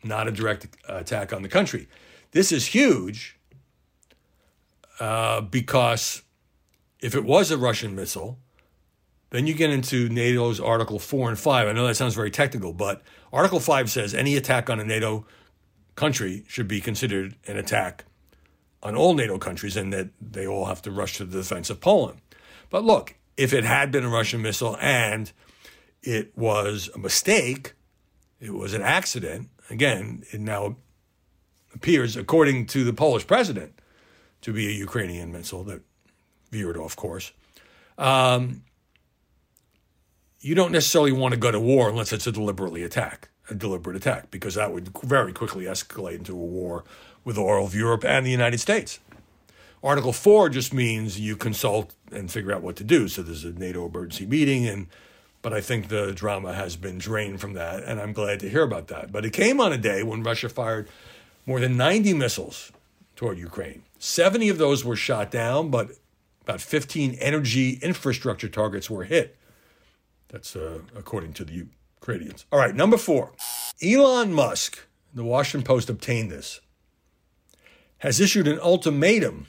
not 0.04 0.28
a 0.28 0.32
direct 0.32 0.68
attack 0.88 1.34
on 1.34 1.42
the 1.42 1.50
country. 1.50 1.88
This 2.32 2.52
is 2.52 2.68
huge 2.68 3.38
uh, 5.00 5.42
because 5.42 6.22
if 7.04 7.16
it 7.16 7.26
was 7.26 7.52
a 7.52 7.58
Russian 7.58 7.96
missile, 7.96 8.40
then 9.32 9.46
you 9.46 9.54
get 9.54 9.70
into 9.70 10.08
NATO's 10.08 10.62
Article 10.62 11.00
4 11.00 11.30
and 11.30 11.38
5. 11.38 11.68
I 11.68 11.74
know 11.74 11.86
that 11.86 11.96
sounds 11.96 12.16
very 12.16 12.32
technical, 12.32 12.72
but 12.72 13.02
Article 13.34 13.60
5 13.60 13.92
says 13.92 14.14
any 14.14 14.38
attack 14.38 14.70
on 14.70 14.80
a 14.80 14.86
NATO 14.86 15.26
country 15.96 16.46
should 16.48 16.68
be 16.68 16.80
considered 16.80 17.36
an 17.46 17.58
attack 17.58 18.06
on 18.82 18.96
all 18.96 19.16
NATO 19.16 19.38
countries 19.38 19.76
and 19.76 19.92
that 19.92 20.12
they 20.22 20.48
all 20.48 20.66
have 20.66 20.82
to 20.84 20.92
rush 20.92 21.18
to 21.18 21.26
the 21.26 21.40
defense 21.40 21.70
of 21.70 21.82
Poland. 21.82 22.22
But 22.70 22.86
look, 22.86 23.16
if 23.36 23.52
it 23.52 23.66
had 23.66 23.92
been 23.92 24.06
a 24.06 24.10
Russian 24.10 24.42
missile 24.42 24.78
and 24.80 25.30
it 26.02 26.32
was 26.38 26.90
a 26.96 27.00
mistake, 27.00 27.74
it 28.40 28.54
was 28.54 28.74
an 28.74 28.82
accident, 28.82 29.50
again, 29.70 30.24
it 30.32 30.40
now 30.40 30.78
appears, 31.76 32.16
according 32.16 32.68
to 32.68 32.86
the 32.86 32.94
Polish 32.94 33.28
president, 33.28 33.74
to 34.40 34.54
be 34.54 34.68
a 34.68 34.72
Ukrainian 34.72 35.34
missile 35.34 35.66
that 35.66 35.82
veered 36.54 36.78
off 36.78 36.96
course. 36.96 37.34
Um, 37.98 38.64
you 40.40 40.56
don't 40.56 40.72
necessarily 40.72 41.12
want 41.12 41.34
to 41.34 41.40
go 41.40 41.52
to 41.52 41.60
war 41.60 41.90
unless 41.90 42.14
it's 42.14 42.28
a 42.28 42.32
deliberately 42.32 42.84
attack, 42.84 43.30
a 43.50 43.56
deliberate 43.56 43.96
attack, 43.96 44.30
because 44.30 44.56
that 44.56 44.72
would 44.72 44.90
very 45.00 45.34
quickly 45.34 45.66
escalate 45.66 46.18
into 46.18 46.34
a 46.34 46.36
war 46.36 46.84
with 47.24 47.38
all 47.38 47.66
of 47.66 47.74
Europe 47.74 48.06
and 48.06 48.26
the 48.26 48.32
United 48.32 48.60
States. 48.60 49.00
Article 49.84 50.14
4 50.14 50.50
just 50.50 50.74
means 50.74 51.20
you 51.20 51.36
consult 51.36 51.96
and 52.12 52.32
figure 52.32 52.54
out 52.54 52.62
what 52.62 52.76
to 52.78 52.84
do. 52.84 53.08
So 53.08 53.24
there's 53.24 53.44
a 53.44 53.52
NATO 53.52 53.86
emergency 53.86 54.26
meeting, 54.26 54.68
and 54.68 54.88
but 55.42 55.54
I 55.54 55.60
think 55.60 55.90
the 55.90 56.14
drama 56.14 56.54
has 56.54 56.78
been 56.78 56.98
drained 56.98 57.42
from 57.42 57.54
that, 57.54 57.84
and 57.84 58.00
I'm 58.00 58.14
glad 58.14 58.40
to 58.42 58.50
hear 58.50 58.64
about 58.64 58.88
that. 58.88 59.12
But 59.12 59.26
it 59.26 59.32
came 59.32 59.60
on 59.60 59.74
a 59.74 59.78
day 59.78 60.04
when 60.04 60.24
Russia 60.24 60.48
fired 60.48 60.88
more 61.46 61.60
than 61.60 61.76
90 61.76 62.14
missiles 62.14 62.72
toward 63.16 63.38
Ukraine. 63.38 63.84
70 64.00 64.50
of 64.50 64.58
those 64.58 64.86
were 64.86 64.96
shot 64.96 65.32
down, 65.32 65.70
but 65.70 65.92
about 66.44 66.62
15 66.62 67.16
energy 67.20 67.80
infrastructure 67.82 68.50
targets 68.50 68.90
were 68.90 69.06
hit. 69.06 69.38
That's 70.28 70.56
uh, 70.56 70.80
according 70.96 71.34
to 71.34 71.46
the 71.46 71.54
Ukrainians. 72.00 72.46
All 72.52 72.60
right, 72.60 72.76
number 72.76 72.98
four. 72.98 73.34
Elon 73.82 74.34
Musk, 74.34 74.80
the 75.14 75.24
Washington 75.24 75.66
Post 75.66 75.90
obtained 75.90 76.32
this, 76.32 76.60
has 78.00 78.20
issued 78.20 78.48
an 78.48 78.60
ultimatum 78.60 79.48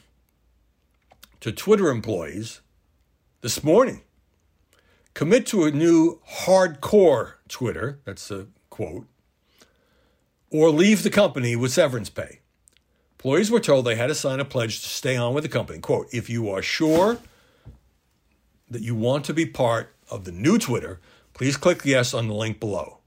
to 1.40 1.50
Twitter 1.50 1.90
employees 1.90 2.60
this 3.40 3.64
morning. 3.64 4.02
Commit 5.14 5.46
to 5.46 5.64
a 5.64 5.70
new 5.70 6.20
hardcore 6.44 7.34
Twitter, 7.48 8.00
that's 8.04 8.30
a 8.30 8.46
quote, 8.70 9.06
or 10.50 10.70
leave 10.70 11.02
the 11.02 11.10
company 11.10 11.56
with 11.56 11.72
severance 11.72 12.10
pay. 12.10 12.40
Employees 13.24 13.50
were 13.50 13.58
told 13.58 13.86
they 13.86 13.94
had 13.94 14.08
to 14.08 14.14
sign 14.14 14.38
a 14.38 14.44
pledge 14.44 14.82
to 14.82 14.86
stay 14.86 15.16
on 15.16 15.32
with 15.32 15.44
the 15.44 15.48
company. 15.48 15.78
Quote, 15.78 16.12
if 16.12 16.28
you 16.28 16.50
are 16.50 16.60
sure 16.60 17.16
that 18.68 18.82
you 18.82 18.94
want 18.94 19.24
to 19.24 19.32
be 19.32 19.46
part 19.46 19.94
of 20.10 20.24
the 20.24 20.30
new 20.30 20.58
Twitter, 20.58 21.00
please 21.32 21.56
click 21.56 21.86
yes 21.86 22.12
on 22.12 22.28
the 22.28 22.34
link 22.34 22.60
below. 22.60 22.98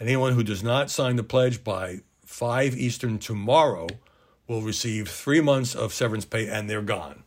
Anyone 0.00 0.32
who 0.32 0.42
does 0.42 0.64
not 0.64 0.90
sign 0.90 1.14
the 1.14 1.22
pledge 1.22 1.62
by 1.62 2.00
5 2.24 2.76
Eastern 2.76 3.20
tomorrow 3.20 3.86
will 4.48 4.60
receive 4.60 5.08
three 5.08 5.40
months 5.40 5.76
of 5.76 5.94
severance 5.94 6.24
pay 6.24 6.48
and 6.48 6.68
they're 6.68 6.82
gone. 6.82 7.22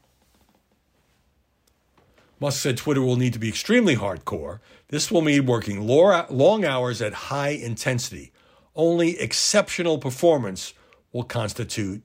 Musk 2.42 2.62
said 2.62 2.76
Twitter 2.76 3.02
will 3.02 3.16
need 3.16 3.32
to 3.32 3.40
be 3.40 3.48
extremely 3.48 3.96
hardcore. 3.96 4.60
This 4.90 5.10
will 5.10 5.22
mean 5.22 5.46
working 5.46 5.88
long 5.88 6.66
hours 6.66 7.02
at 7.02 7.14
high 7.14 7.52
intensity. 7.52 8.34
Only 8.76 9.18
exceptional 9.18 9.98
performance 9.98 10.74
will 11.14 11.24
constitute 11.24 12.04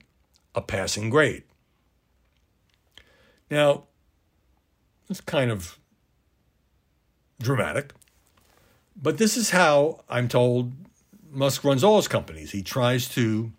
a 0.55 0.61
passing 0.61 1.09
grade. 1.09 1.43
Now, 3.51 3.85
it's 5.09 5.21
kind 5.21 5.51
of 5.51 5.77
dramatic. 7.41 7.93
But 8.95 9.17
this 9.17 9.35
is 9.35 9.49
how 9.49 10.01
I'm 10.07 10.27
told 10.27 10.73
Musk 11.31 11.63
runs 11.63 11.83
all 11.83 11.97
his 11.97 12.07
companies. 12.07 12.51
He 12.51 12.61
tries 12.61 13.07
to 13.09 13.51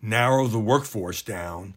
narrow 0.00 0.46
the 0.48 0.58
workforce 0.58 1.22
down 1.22 1.74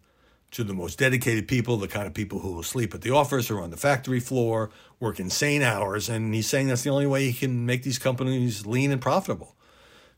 to 0.52 0.64
the 0.64 0.74
most 0.74 0.98
dedicated 0.98 1.48
people, 1.48 1.78
the 1.78 1.88
kind 1.88 2.08
of 2.08 2.14
people 2.14 2.40
who 2.40 2.54
will 2.54 2.64
sleep 2.64 2.94
at 2.96 3.02
the 3.02 3.12
office 3.12 3.52
or 3.52 3.62
on 3.62 3.72
the 3.72 3.78
factory 3.78 4.20
floor, 4.20 4.72
work 5.00 5.20
insane 5.20 5.62
hours. 5.62 6.10
And 6.10 6.34
he's 6.34 6.48
saying 6.48 6.68
that's 6.68 6.84
the 6.84 6.90
only 6.90 7.06
way 7.06 7.26
he 7.30 7.34
can 7.34 7.66
make 7.66 7.84
these 7.84 8.00
companies 8.00 8.66
lean 8.66 8.92
and 8.92 9.02
profitable. 9.02 9.56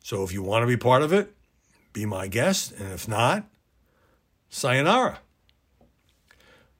So 0.03 0.23
if 0.23 0.31
you 0.31 0.43
want 0.43 0.63
to 0.63 0.67
be 0.67 0.77
part 0.77 1.01
of 1.01 1.11
it, 1.11 1.33
be 1.97 2.05
my 2.05 2.27
guest. 2.27 2.73
And 2.73 2.93
if 2.93 3.07
not, 3.07 3.45
sayonara. 4.49 5.19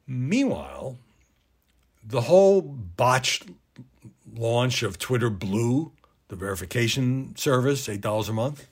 Meanwhile, 0.06 0.98
the 2.04 2.22
whole 2.22 2.62
botched 2.62 3.50
launch 4.32 4.84
of 4.84 5.00
Twitter 5.00 5.30
Blue, 5.30 5.92
the 6.28 6.36
verification 6.36 7.36
service, 7.36 7.88
$8 7.88 8.30
a 8.30 8.34
month, 8.34 8.68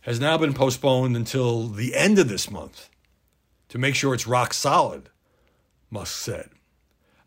has 0.00 0.18
now 0.18 0.36
been 0.36 0.54
postponed 0.54 1.16
until 1.16 1.68
the 1.68 1.94
end 1.94 2.18
of 2.18 2.28
this 2.28 2.50
month 2.50 2.88
to 3.68 3.78
make 3.78 3.94
sure 3.94 4.14
it's 4.14 4.26
rock 4.26 4.52
solid, 4.52 5.08
Musk 5.90 6.16
said. 6.16 6.50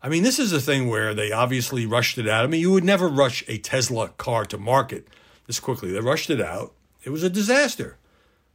I 0.02 0.08
mean, 0.08 0.22
this 0.22 0.38
is 0.38 0.52
a 0.52 0.60
thing 0.60 0.88
where 0.88 1.14
they 1.14 1.32
obviously 1.32 1.86
rushed 1.86 2.18
it 2.18 2.28
out. 2.28 2.44
I 2.44 2.48
mean, 2.48 2.60
you 2.60 2.72
would 2.72 2.84
never 2.84 3.08
rush 3.08 3.42
a 3.48 3.58
Tesla 3.58 4.08
car 4.08 4.44
to 4.46 4.58
market 4.58 5.08
this 5.46 5.60
quickly. 5.60 5.92
They 5.92 6.00
rushed 6.00 6.28
it 6.28 6.40
out. 6.40 6.74
It 7.04 7.10
was 7.10 7.22
a 7.22 7.30
disaster. 7.30 7.96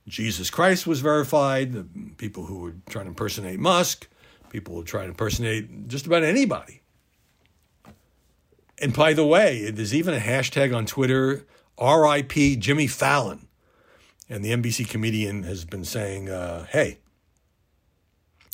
Jesus 0.08 0.50
Christ 0.50 0.88
was 0.88 1.02
verified. 1.02 1.74
The 1.74 1.86
people 2.18 2.46
who 2.46 2.60
were 2.60 2.76
trying 2.90 3.06
to 3.06 3.10
impersonate 3.10 3.60
Musk 3.60 4.08
People 4.50 4.76
will 4.76 4.84
try 4.84 5.04
to 5.04 5.10
impersonate 5.10 5.88
just 5.88 6.06
about 6.06 6.24
anybody. 6.24 6.82
And 8.80 8.94
by 8.94 9.14
the 9.14 9.26
way, 9.26 9.72
there's 9.72 9.94
even 9.94 10.14
a 10.14 10.20
hashtag 10.20 10.76
on 10.76 10.86
Twitter, 10.86 11.46
R.I.P. 11.78 12.58
Jimmy 12.58 12.88
Fallon. 12.88 13.48
And 14.30 14.44
the 14.44 14.52
NBC 14.52 14.88
comedian 14.88 15.44
has 15.44 15.66
been 15.66 15.86
saying, 15.86 16.30
uh, 16.30 16.66
hey, 16.66 17.00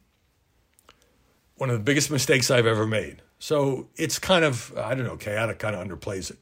one 1.61 1.69
of 1.69 1.77
the 1.77 1.83
biggest 1.83 2.09
mistakes 2.09 2.49
I've 2.49 2.65
ever 2.65 2.87
made. 2.87 3.21
So 3.37 3.87
it's 3.95 4.17
kind 4.17 4.43
of, 4.43 4.75
I 4.75 4.95
don't 4.95 5.05
know, 5.05 5.15
chaotic 5.15 5.59
kind 5.59 5.75
of 5.75 5.87
underplays 5.87 6.31
it. 6.31 6.39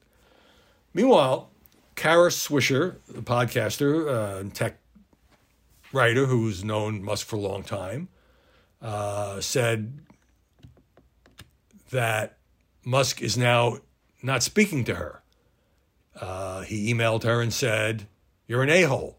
Meanwhile, 0.94 1.50
Kara 1.96 2.30
Swisher, 2.30 2.96
the 3.06 3.22
podcaster 3.22 4.08
uh, 4.08 4.40
and 4.40 4.56
tech 4.56 4.78
writer 5.92 6.26
who's 6.26 6.64
known 6.64 7.04
Musk 7.04 7.28
for 7.28 7.36
a 7.36 7.40
long 7.40 7.64
time, 7.64 8.08
uh, 8.82 9.42
said 9.42 10.00
that 11.92 12.38
Musk 12.86 13.22
is 13.22 13.38
now 13.38 13.80
not 14.24 14.42
speaking 14.42 14.86
to 14.86 14.96
her. 14.96 15.22
Uh, 16.16 16.62
he 16.62 16.94
emailed 16.94 17.24
her 17.24 17.42
and 17.42 17.52
said, 17.54 18.08
You're 18.48 18.64
an 18.64 18.70
a 18.70 18.84
hole. 18.84 19.18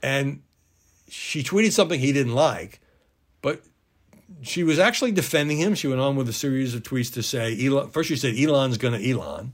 And 0.00 0.42
she 1.08 1.42
tweeted 1.42 1.72
something 1.72 1.98
he 1.98 2.12
didn't 2.12 2.36
like, 2.36 2.78
but 3.42 3.64
she 4.44 4.62
was 4.62 4.78
actually 4.78 5.12
defending 5.12 5.58
him. 5.58 5.74
She 5.74 5.88
went 5.88 6.00
on 6.00 6.16
with 6.16 6.28
a 6.28 6.32
series 6.32 6.74
of 6.74 6.82
tweets 6.82 7.12
to 7.14 7.22
say, 7.22 7.56
Elon, 7.66 7.90
first 7.90 8.08
she 8.08 8.16
said, 8.16 8.36
Elon's 8.36 8.78
going 8.78 8.98
to 8.98 9.10
Elon. 9.10 9.52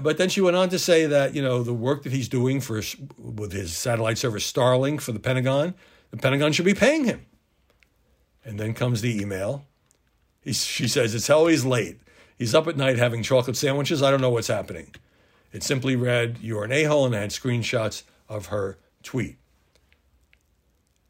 But 0.00 0.18
then 0.18 0.28
she 0.28 0.40
went 0.40 0.56
on 0.56 0.68
to 0.68 0.78
say 0.78 1.06
that, 1.06 1.34
you 1.34 1.42
know, 1.42 1.62
the 1.62 1.72
work 1.72 2.02
that 2.02 2.12
he's 2.12 2.28
doing 2.28 2.60
for 2.60 2.82
with 3.18 3.52
his 3.52 3.76
satellite 3.76 4.18
service 4.18 4.50
Starlink 4.50 5.00
for 5.00 5.12
the 5.12 5.18
Pentagon, 5.18 5.74
the 6.10 6.18
Pentagon 6.18 6.52
should 6.52 6.64
be 6.64 6.74
paying 6.74 7.04
him. 7.04 7.26
And 8.44 8.60
then 8.60 8.74
comes 8.74 9.00
the 9.00 9.20
email. 9.20 9.64
He, 10.42 10.52
she 10.52 10.86
says, 10.86 11.14
It's 11.14 11.30
always 11.30 11.64
late. 11.64 11.98
He's 12.38 12.54
up 12.54 12.68
at 12.68 12.76
night 12.76 12.98
having 12.98 13.22
chocolate 13.22 13.56
sandwiches. 13.56 14.02
I 14.02 14.10
don't 14.10 14.20
know 14.20 14.30
what's 14.30 14.48
happening. 14.48 14.94
It 15.52 15.62
simply 15.62 15.96
read, 15.96 16.38
You're 16.40 16.64
an 16.64 16.72
a 16.72 16.84
hole, 16.84 17.06
and 17.06 17.16
I 17.16 17.20
had 17.20 17.30
screenshots 17.30 18.02
of 18.28 18.46
her 18.46 18.78
tweet. 19.02 19.36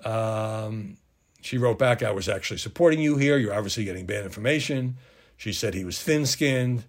Um, 0.04 0.96
she 1.46 1.58
wrote 1.58 1.78
back, 1.78 2.02
I 2.02 2.10
was 2.10 2.28
actually 2.28 2.58
supporting 2.58 3.00
you 3.00 3.16
here. 3.16 3.38
You're 3.38 3.54
obviously 3.54 3.84
getting 3.84 4.06
bad 4.06 4.24
information. 4.24 4.96
She 5.36 5.52
said 5.52 5.74
he 5.74 5.84
was 5.84 6.02
thin 6.02 6.26
skinned. 6.26 6.84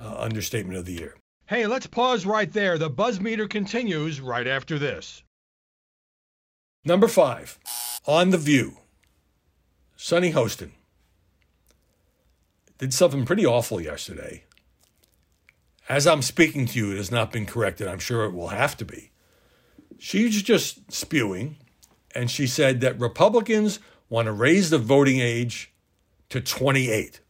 Uh, 0.00 0.14
understatement 0.18 0.78
of 0.78 0.84
the 0.84 0.92
year. 0.92 1.16
Hey, 1.46 1.66
let's 1.66 1.88
pause 1.88 2.24
right 2.24 2.52
there. 2.52 2.78
The 2.78 2.88
buzz 2.88 3.18
meter 3.20 3.48
continues 3.48 4.20
right 4.20 4.46
after 4.46 4.78
this. 4.78 5.24
Number 6.84 7.08
five, 7.08 7.58
on 8.06 8.30
The 8.30 8.38
View, 8.38 8.76
Sunny 9.96 10.32
Hostin 10.32 10.70
did 12.78 12.94
something 12.94 13.24
pretty 13.24 13.44
awful 13.44 13.80
yesterday. 13.80 14.44
As 15.88 16.06
I'm 16.06 16.22
speaking 16.22 16.66
to 16.66 16.78
you, 16.78 16.92
it 16.92 16.98
has 16.98 17.10
not 17.10 17.32
been 17.32 17.44
corrected. 17.44 17.88
I'm 17.88 17.98
sure 17.98 18.24
it 18.24 18.34
will 18.34 18.48
have 18.48 18.76
to 18.76 18.84
be. 18.84 19.10
She's 19.98 20.42
just 20.42 20.92
spewing, 20.92 21.56
and 22.14 22.30
she 22.30 22.46
said 22.46 22.80
that 22.80 22.98
Republicans 22.98 23.80
want 24.08 24.26
to 24.26 24.32
raise 24.32 24.70
the 24.70 24.78
voting 24.78 25.20
age 25.20 25.72
to 26.30 26.40
28. 26.40 27.20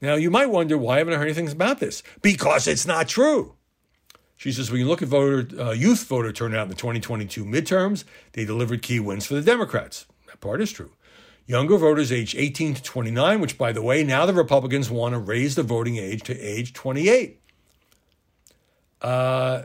Now, 0.00 0.14
you 0.14 0.30
might 0.30 0.50
wonder 0.50 0.76
why 0.76 0.96
I 0.96 0.98
haven't 0.98 1.14
I 1.14 1.16
heard 1.16 1.24
anything 1.24 1.50
about 1.50 1.80
this. 1.80 2.02
Because 2.20 2.66
it's 2.66 2.86
not 2.86 3.08
true. 3.08 3.54
She 4.36 4.52
says 4.52 4.70
when 4.70 4.80
you 4.80 4.86
look 4.86 5.00
at 5.00 5.08
voter, 5.08 5.48
uh, 5.58 5.70
youth 5.70 6.04
voter 6.04 6.32
turnout 6.32 6.64
in 6.64 6.68
the 6.68 6.74
2022 6.74 7.44
midterms, 7.44 8.04
they 8.32 8.44
delivered 8.44 8.82
key 8.82 9.00
wins 9.00 9.24
for 9.24 9.34
the 9.34 9.42
Democrats. 9.42 10.06
That 10.26 10.40
part 10.40 10.60
is 10.60 10.72
true. 10.72 10.92
Younger 11.46 11.76
voters 11.76 12.10
age 12.10 12.34
18 12.34 12.74
to 12.74 12.82
29, 12.82 13.40
which, 13.40 13.58
by 13.58 13.72
the 13.72 13.82
way, 13.82 14.02
now 14.02 14.26
the 14.26 14.32
Republicans 14.32 14.90
want 14.90 15.12
to 15.12 15.18
raise 15.18 15.54
the 15.54 15.62
voting 15.62 15.96
age 15.96 16.22
to 16.24 16.38
age 16.38 16.72
28. 16.72 17.40
Uh, 19.00 19.62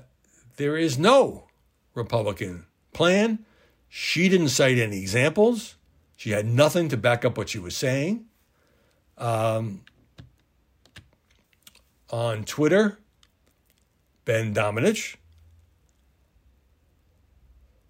there 0.57 0.77
is 0.77 0.99
no 0.99 1.47
Republican 1.95 2.65
plan. 2.91 3.45
She 3.89 4.29
didn't 4.29 4.49
cite 4.49 4.77
any 4.77 4.99
examples. 4.99 5.75
She 6.15 6.31
had 6.31 6.45
nothing 6.45 6.89
to 6.89 6.97
back 6.97 7.25
up 7.25 7.37
what 7.37 7.49
she 7.49 7.59
was 7.59 7.75
saying. 7.75 8.25
Um, 9.17 9.81
on 12.09 12.43
Twitter, 12.43 12.99
Ben 14.25 14.53
Domenech, 14.53 15.15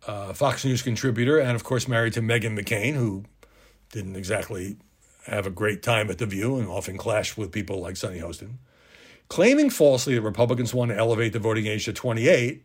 uh, 0.08 0.34
Fox 0.34 0.64
News 0.66 0.82
contributor, 0.82 1.38
and 1.38 1.52
of 1.52 1.64
course 1.64 1.88
married 1.88 2.14
to 2.14 2.22
Meghan 2.22 2.58
McCain, 2.58 2.94
who 2.94 3.26
didn't 3.92 4.16
exactly 4.16 4.78
have 5.26 5.46
a 5.46 5.52
great 5.52 5.84
time 5.84 6.10
at 6.10 6.18
The 6.18 6.26
View 6.26 6.58
and 6.58 6.68
often 6.68 6.98
clashed 6.98 7.38
with 7.38 7.52
people 7.52 7.80
like 7.80 7.98
Sunny 7.98 8.20
Hostin, 8.20 8.56
claiming 9.28 9.70
falsely 9.70 10.16
that 10.16 10.22
Republicans 10.22 10.74
want 10.74 10.92
to 10.92 10.98
elevate 10.98 11.34
the 11.34 11.40
voting 11.40 11.68
age 11.68 11.86
to 11.86 11.94
28, 11.94 12.64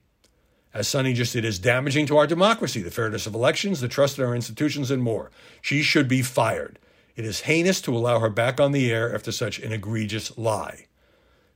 as 0.74 0.88
Sunny 0.88 1.14
just 1.14 1.32
did, 1.32 1.44
is 1.44 1.60
damaging 1.60 2.04
to 2.06 2.16
our 2.16 2.26
democracy, 2.26 2.82
the 2.82 2.90
fairness 2.90 3.26
of 3.26 3.34
elections, 3.34 3.80
the 3.80 3.86
trust 3.86 4.18
in 4.18 4.24
our 4.24 4.34
institutions, 4.34 4.90
and 4.90 5.02
more. 5.02 5.30
She 5.62 5.82
should 5.82 6.08
be 6.08 6.20
fired. 6.20 6.80
It 7.14 7.24
is 7.24 7.42
heinous 7.42 7.80
to 7.82 7.96
allow 7.96 8.18
her 8.18 8.28
back 8.28 8.60
on 8.60 8.72
the 8.72 8.90
air 8.90 9.14
after 9.14 9.30
such 9.30 9.60
an 9.60 9.72
egregious 9.72 10.36
lie. 10.36 10.86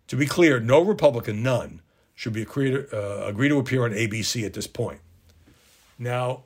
To 0.06 0.16
be 0.16 0.24
clear, 0.24 0.60
no 0.60 0.80
Republican, 0.80 1.42
none, 1.42 1.82
should 2.14 2.32
be 2.32 2.42
agree 2.42 2.70
to, 2.70 2.86
uh, 2.92 3.26
agree 3.26 3.48
to 3.48 3.58
appear 3.58 3.84
on 3.84 3.90
ABC 3.90 4.46
at 4.46 4.54
this 4.54 4.68
point. 4.68 5.00
Now, 5.98 6.44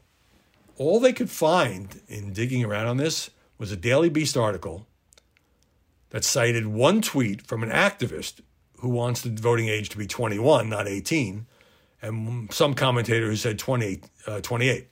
all 0.79 0.99
they 0.99 1.13
could 1.13 1.31
find 1.31 2.01
in 2.09 2.33
digging 2.33 2.65
around 2.65 2.87
on 2.87 2.97
this 2.97 3.31
was 3.59 3.71
a 3.71 3.77
Daily 3.77 4.09
Beast 4.09 4.37
article 4.37 4.87
that 6.09 6.25
cited 6.25 6.67
one 6.67 7.03
tweet 7.03 7.43
from 7.43 7.63
an 7.63 7.71
activist 7.71 8.41
who 8.79 8.89
wants 8.89 9.21
the 9.21 9.31
voting 9.31 9.69
age 9.69 9.91
to 9.91 9.99
be 9.99 10.07
21, 10.07 10.69
not 10.71 10.89
18, 10.89 11.47
and 12.03 12.53
some 12.53 12.75
commentator 12.75 13.27
who 13.27 13.37
said 13.37 13.59
28. 13.59 14.05
Uh, 14.27 14.41
28. 14.41 14.89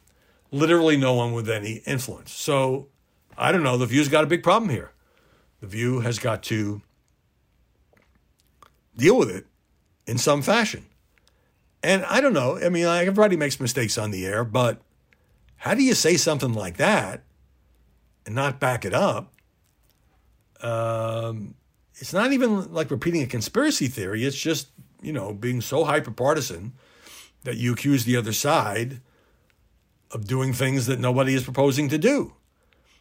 Literally 0.53 0.97
no 0.97 1.15
one 1.15 1.33
with 1.33 1.49
any 1.49 1.83
influence. 1.87 2.33
So 2.33 2.89
I 3.37 3.53
don't 3.53 3.63
know. 3.63 3.77
The 3.77 3.87
View's 3.87 4.09
got 4.09 4.25
a 4.25 4.27
big 4.27 4.43
problem 4.43 4.71
here. 4.71 4.93
The 5.61 5.67
View 5.67 6.01
has 6.01 6.19
got 6.19 6.43
to 6.45 6.81
deal 8.97 9.19
with 9.19 9.31
it 9.31 9.47
in 10.07 10.19
some 10.19 10.43
fashion. 10.43 10.87
And 11.83 12.05
I 12.05 12.21
don't 12.21 12.33
know. 12.33 12.59
I 12.59 12.69
mean, 12.69 12.85
everybody 12.85 13.37
makes 13.37 13.59
mistakes 13.59 13.97
on 13.97 14.11
the 14.11 14.27
air, 14.27 14.45
but 14.45 14.81
how 15.57 15.75
do 15.75 15.83
you 15.83 15.95
say 15.95 16.17
something 16.17 16.53
like 16.53 16.77
that 16.77 17.23
and 18.27 18.35
not 18.35 18.61
back 18.61 18.85
it 18.85 18.93
up? 18.93 19.33
Um, 20.63 21.55
it's 21.95 22.13
not 22.13 22.33
even 22.33 22.73
like 22.73 22.91
repeating 22.91 23.23
a 23.23 23.27
conspiracy 23.27 23.89
theory. 23.89 24.25
It's 24.25 24.37
just, 24.37 24.69
you 25.01 25.13
know, 25.13 25.33
being 25.33 25.61
so 25.61 25.85
hyper 25.85 26.11
partisan 26.11 26.73
that 27.45 27.57
you 27.57 27.73
accuse 27.73 28.05
the 28.05 28.17
other 28.17 28.33
side 28.33 29.01
of 30.11 30.27
doing 30.27 30.53
things 30.53 30.87
that 30.87 30.99
nobody 30.99 31.35
is 31.35 31.45
proposing 31.45 31.89
to 31.89 31.99
do. 31.99 32.35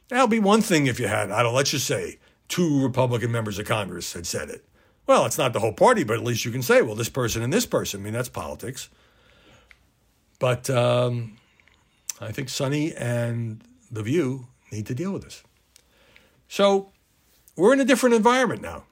That'll 0.09 0.27
be 0.27 0.39
one 0.39 0.61
thing 0.61 0.87
if 0.87 0.99
you 0.99 1.07
had, 1.07 1.31
I 1.31 1.43
don't 1.43 1.53
let's 1.53 1.71
just 1.71 1.87
say 1.87 2.19
two 2.47 2.83
Republican 2.83 3.31
members 3.31 3.59
of 3.59 3.67
Congress 3.67 4.13
had 4.13 4.25
said 4.25 4.49
it. 4.49 4.65
Well, 5.07 5.25
it's 5.25 5.37
not 5.37 5.53
the 5.53 5.59
whole 5.59 5.73
party, 5.73 6.03
but 6.03 6.17
at 6.17 6.23
least 6.23 6.45
you 6.45 6.51
can 6.51 6.61
say, 6.61 6.81
well, 6.81 6.95
this 6.95 7.09
person 7.09 7.41
and 7.41 7.51
this 7.51 7.65
person. 7.65 8.01
I 8.01 8.03
mean, 8.03 8.13
that's 8.13 8.29
politics. 8.29 8.89
But 10.39 10.69
um, 10.69 11.37
I 12.21 12.31
think 12.31 12.49
Sunny 12.49 12.93
and 12.95 13.63
The 13.91 14.03
View 14.03 14.47
need 14.71 14.85
to 14.87 14.95
deal 14.95 15.11
with 15.11 15.23
this. 15.23 15.43
So 16.47 16.91
we're 17.55 17.73
in 17.73 17.79
a 17.79 17.85
different 17.85 18.15
environment 18.15 18.61
now. 18.61 18.83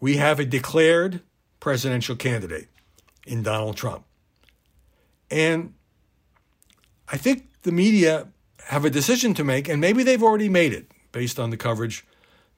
We 0.00 0.16
have 0.16 0.40
a 0.40 0.44
declared 0.44 1.20
presidential 1.60 2.16
candidate 2.16 2.68
in 3.26 3.42
Donald 3.42 3.76
Trump. 3.76 4.04
And 5.32 5.72
I 7.08 7.16
think 7.16 7.62
the 7.62 7.72
media 7.72 8.28
have 8.66 8.84
a 8.84 8.90
decision 8.90 9.32
to 9.34 9.42
make, 9.42 9.66
and 9.66 9.80
maybe 9.80 10.02
they've 10.02 10.22
already 10.22 10.50
made 10.50 10.74
it 10.74 10.92
based 11.10 11.40
on 11.40 11.48
the 11.48 11.56
coverage 11.56 12.04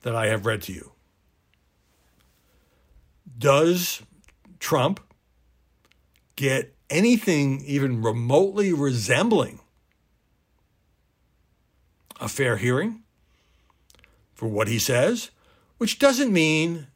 that 0.03 0.17
I 0.17 0.27
have 0.27 0.45
read 0.45 0.61
to 0.63 0.73
you. 0.73 0.91
Does 3.39 4.03
Trump 4.59 4.99
get 6.35 6.75
anything 6.91 7.63
even 7.65 8.03
remotely 8.03 8.73
resembling 8.73 9.61
a 12.21 12.29
fair 12.29 12.57
hearing 12.57 13.05
for 14.35 14.49
what 14.49 14.67
he 14.67 14.81
says, 14.81 15.31
which 15.79 16.01
doesn't 16.01 16.33
mean 16.33 16.89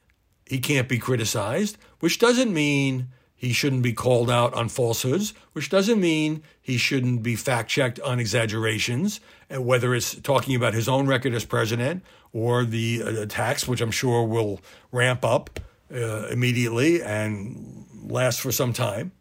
he 0.44 0.58
can't 0.58 0.88
be 0.88 0.98
criticized, 0.98 1.78
which 2.00 2.18
doesn't 2.18 2.52
mean 2.52 3.08
he 3.40 3.52
shouldn't 3.52 3.84
be 3.84 3.92
called 3.92 4.28
out 4.28 4.52
on 4.54 4.68
falsehoods, 4.68 5.32
which 5.52 5.70
doesn't 5.70 6.00
mean 6.00 6.42
he 6.60 6.76
shouldn't 6.76 7.22
be 7.22 7.36
fact 7.36 7.70
checked 7.70 8.00
on 8.00 8.18
exaggerations, 8.18 9.20
whether 9.48 9.94
it's 9.94 10.16
talking 10.16 10.56
about 10.56 10.74
his 10.74 10.88
own 10.88 11.06
record 11.06 11.32
as 11.32 11.44
president 11.44 12.02
or 12.32 12.64
the 12.64 13.00
uh, 13.00 13.22
attacks, 13.22 13.68
which 13.68 13.80
I'm 13.80 13.92
sure 13.92 14.24
will 14.24 14.60
ramp 14.90 15.24
up 15.24 15.60
uh, 15.94 16.26
immediately 16.26 17.00
and 17.00 17.86
last 18.02 18.40
for 18.40 18.50
some 18.50 18.72
time 18.72 19.12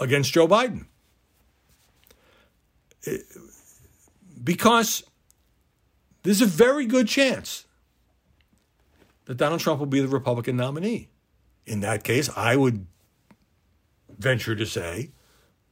against 0.00 0.32
Joe 0.32 0.48
Biden. 0.48 0.86
Because 4.42 5.04
there's 6.22 6.40
a 6.40 6.46
very 6.46 6.86
good 6.86 7.08
chance 7.08 7.66
that 9.26 9.36
Donald 9.36 9.60
Trump 9.60 9.80
will 9.80 9.86
be 9.86 10.00
the 10.00 10.08
Republican 10.08 10.56
nominee. 10.56 11.09
In 11.70 11.78
that 11.82 12.02
case, 12.02 12.28
I 12.36 12.56
would 12.56 12.84
venture 14.18 14.56
to 14.56 14.66
say 14.66 15.12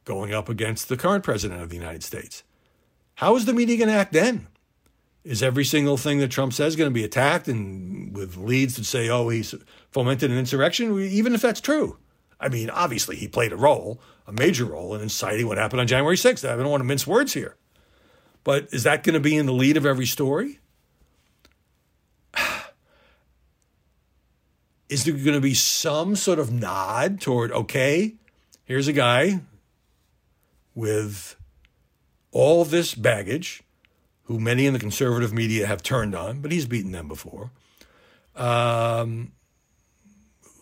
going 0.05 0.33
up 0.33 0.47
against 0.47 0.87
the 0.87 0.95
current 0.95 1.25
president 1.25 1.61
of 1.61 1.67
the 1.67 1.75
United 1.75 2.03
States. 2.03 2.43
How 3.15 3.35
is 3.35 3.43
the 3.43 3.51
media 3.51 3.75
going 3.75 3.89
to 3.89 3.95
act 3.95 4.13
then? 4.13 4.47
Is 5.25 5.43
every 5.43 5.65
single 5.65 5.97
thing 5.97 6.19
that 6.19 6.31
Trump 6.31 6.53
says 6.53 6.77
going 6.77 6.89
to 6.89 6.93
be 6.93 7.03
attacked 7.03 7.49
and 7.49 8.15
with 8.15 8.37
leads 8.37 8.77
that 8.77 8.85
say, 8.85 9.09
oh, 9.09 9.27
he's 9.27 9.53
fomented 9.91 10.31
an 10.31 10.37
insurrection, 10.37 10.97
even 10.97 11.35
if 11.35 11.41
that's 11.41 11.59
true? 11.59 11.97
I 12.39 12.47
mean, 12.47 12.69
obviously, 12.69 13.17
he 13.17 13.27
played 13.27 13.51
a 13.51 13.57
role, 13.57 14.01
a 14.25 14.31
major 14.31 14.63
role 14.63 14.95
in 14.95 15.01
inciting 15.01 15.47
what 15.49 15.57
happened 15.57 15.81
on 15.81 15.87
January 15.87 16.15
6th. 16.15 16.49
I 16.49 16.55
don't 16.55 16.69
want 16.69 16.79
to 16.79 16.87
mince 16.87 17.05
words 17.05 17.33
here. 17.33 17.57
But 18.45 18.69
is 18.71 18.83
that 18.83 19.03
going 19.03 19.15
to 19.15 19.19
be 19.19 19.35
in 19.35 19.47
the 19.47 19.53
lead 19.53 19.75
of 19.75 19.85
every 19.85 20.05
story? 20.05 20.59
Is 24.89 25.05
there 25.05 25.13
going 25.13 25.35
to 25.35 25.41
be 25.41 25.53
some 25.53 26.15
sort 26.15 26.39
of 26.39 26.51
nod 26.51 27.21
toward, 27.21 27.51
okay, 27.51 28.15
here's 28.65 28.87
a 28.87 28.93
guy 28.93 29.41
with 30.73 31.35
all 32.31 32.65
this 32.65 32.95
baggage, 32.95 33.61
who 34.23 34.39
many 34.39 34.65
in 34.65 34.73
the 34.73 34.79
conservative 34.79 35.31
media 35.31 35.67
have 35.67 35.83
turned 35.83 36.15
on, 36.15 36.41
but 36.41 36.51
he's 36.51 36.65
beaten 36.65 36.91
them 36.91 37.07
before, 37.07 37.51
um, 38.35 39.31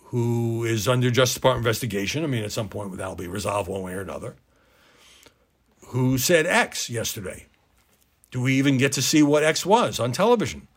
who 0.05 0.63
is 0.63 0.87
under 0.87 1.09
Justice 1.09 1.35
Department 1.35 1.65
investigation. 1.65 2.23
I 2.23 2.27
mean, 2.27 2.43
at 2.43 2.51
some 2.51 2.69
point 2.69 2.95
that'll 2.97 3.15
be 3.15 3.27
resolved 3.27 3.69
one 3.69 3.81
way 3.81 3.93
or 3.93 4.01
another. 4.01 4.35
Who 5.87 6.17
said 6.17 6.45
X 6.45 6.89
yesterday? 6.89 7.45
Do 8.31 8.41
we 8.41 8.55
even 8.55 8.77
get 8.77 8.91
to 8.93 9.01
see 9.01 9.23
what 9.23 9.43
X 9.43 9.65
was 9.65 10.01
on 10.01 10.11
television? 10.11 10.67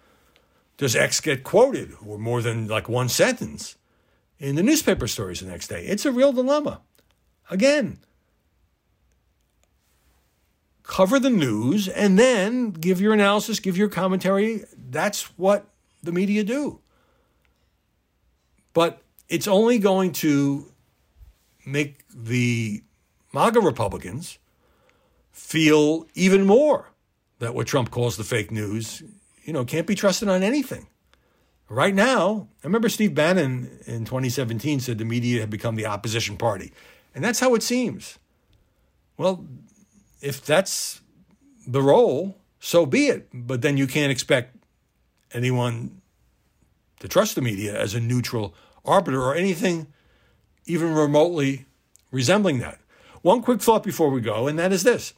Does 0.80 0.96
X 0.96 1.20
get 1.20 1.44
quoted 1.44 1.92
or 2.06 2.16
more 2.16 2.40
than 2.40 2.66
like 2.66 2.88
one 2.88 3.10
sentence 3.10 3.76
in 4.38 4.56
the 4.56 4.62
newspaper 4.62 5.06
stories 5.06 5.40
the 5.40 5.46
next 5.46 5.68
day? 5.68 5.84
It's 5.84 6.06
a 6.06 6.10
real 6.10 6.32
dilemma. 6.32 6.80
Again, 7.50 7.98
cover 10.82 11.20
the 11.20 11.28
news 11.28 11.86
and 11.86 12.18
then 12.18 12.70
give 12.70 12.98
your 12.98 13.12
analysis, 13.12 13.60
give 13.60 13.76
your 13.76 13.90
commentary. 13.90 14.64
That's 14.74 15.24
what 15.36 15.66
the 16.02 16.12
media 16.12 16.44
do. 16.44 16.80
But 18.72 19.02
it's 19.28 19.46
only 19.46 19.78
going 19.78 20.12
to 20.12 20.72
make 21.66 22.04
the 22.08 22.82
MAGA 23.34 23.60
Republicans 23.60 24.38
feel 25.30 26.06
even 26.14 26.46
more 26.46 26.86
that 27.38 27.54
what 27.54 27.66
Trump 27.66 27.90
calls 27.90 28.16
the 28.16 28.24
fake 28.24 28.50
news, 28.50 29.02
you 29.50 29.54
know, 29.54 29.64
can't 29.64 29.88
be 29.88 29.96
trusted 29.96 30.28
on 30.28 30.44
anything. 30.44 30.86
Right 31.68 31.92
now, 31.92 32.46
I 32.62 32.68
remember 32.68 32.88
Steve 32.88 33.16
Bannon 33.16 33.80
in 33.84 34.04
2017 34.04 34.78
said 34.78 34.98
the 34.98 35.04
media 35.04 35.40
had 35.40 35.50
become 35.50 35.74
the 35.74 35.86
opposition 35.86 36.36
party. 36.36 36.72
And 37.16 37.24
that's 37.24 37.40
how 37.40 37.56
it 37.56 37.64
seems. 37.64 38.20
Well, 39.16 39.44
if 40.20 40.46
that's 40.46 41.00
the 41.66 41.82
role, 41.82 42.38
so 42.60 42.86
be 42.86 43.08
it. 43.08 43.26
But 43.34 43.60
then 43.60 43.76
you 43.76 43.88
can't 43.88 44.12
expect 44.12 44.54
anyone 45.32 46.00
to 47.00 47.08
trust 47.08 47.34
the 47.34 47.42
media 47.42 47.76
as 47.76 47.92
a 47.92 47.98
neutral 47.98 48.54
arbiter 48.84 49.20
or 49.20 49.34
anything 49.34 49.88
even 50.64 50.94
remotely 50.94 51.66
resembling 52.12 52.60
that. 52.60 52.78
One 53.22 53.42
quick 53.42 53.60
thought 53.60 53.82
before 53.82 54.10
we 54.10 54.20
go, 54.20 54.46
and 54.46 54.56
that 54.60 54.72
is 54.72 54.84
this. 54.84 55.12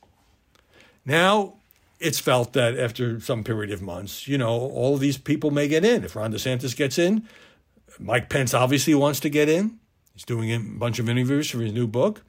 Now, 1.04 1.56
it's 2.02 2.18
felt 2.18 2.52
that 2.54 2.78
after 2.78 3.20
some 3.20 3.44
period 3.44 3.70
of 3.70 3.80
months, 3.80 4.26
you 4.26 4.36
know, 4.36 4.50
all 4.50 4.96
these 4.96 5.16
people 5.16 5.50
may 5.50 5.68
get 5.68 5.84
in. 5.84 6.04
If 6.04 6.16
Ron 6.16 6.32
DeSantis 6.32 6.76
gets 6.76 6.98
in, 6.98 7.26
Mike 7.98 8.28
Pence 8.28 8.54
obviously 8.54 8.94
wants 8.94 9.20
to 9.20 9.28
get 9.28 9.48
in. 9.48 9.78
He's 10.12 10.24
doing 10.24 10.52
a 10.52 10.58
bunch 10.58 10.98
of 10.98 11.08
interviews 11.08 11.50
for 11.50 11.60
his 11.60 11.72
new 11.72 11.86
book. 11.86 12.22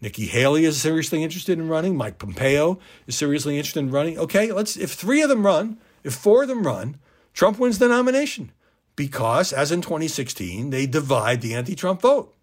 Nikki 0.00 0.26
Haley 0.26 0.64
is 0.64 0.80
seriously 0.80 1.22
interested 1.22 1.58
in 1.58 1.68
running. 1.68 1.96
Mike 1.96 2.18
Pompeo 2.18 2.78
is 3.06 3.16
seriously 3.16 3.58
interested 3.58 3.80
in 3.80 3.90
running. 3.90 4.18
Okay, 4.18 4.52
let's 4.52 4.76
if 4.76 4.92
three 4.92 5.22
of 5.22 5.28
them 5.28 5.44
run, 5.44 5.78
if 6.04 6.14
four 6.14 6.42
of 6.42 6.48
them 6.48 6.64
run, 6.64 6.98
Trump 7.34 7.58
wins 7.58 7.78
the 7.78 7.88
nomination 7.88 8.52
because, 8.94 9.52
as 9.52 9.72
in 9.72 9.82
2016, 9.82 10.70
they 10.70 10.86
divide 10.86 11.40
the 11.40 11.54
anti-Trump 11.54 12.00
vote. 12.00 12.34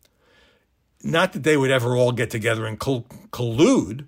Not 1.01 1.33
that 1.33 1.43
they 1.43 1.55
would 1.55 1.71
ever 1.71 1.95
all 1.95 2.11
get 2.11 2.29
together 2.29 2.65
and 2.65 2.79
collude, 2.79 4.05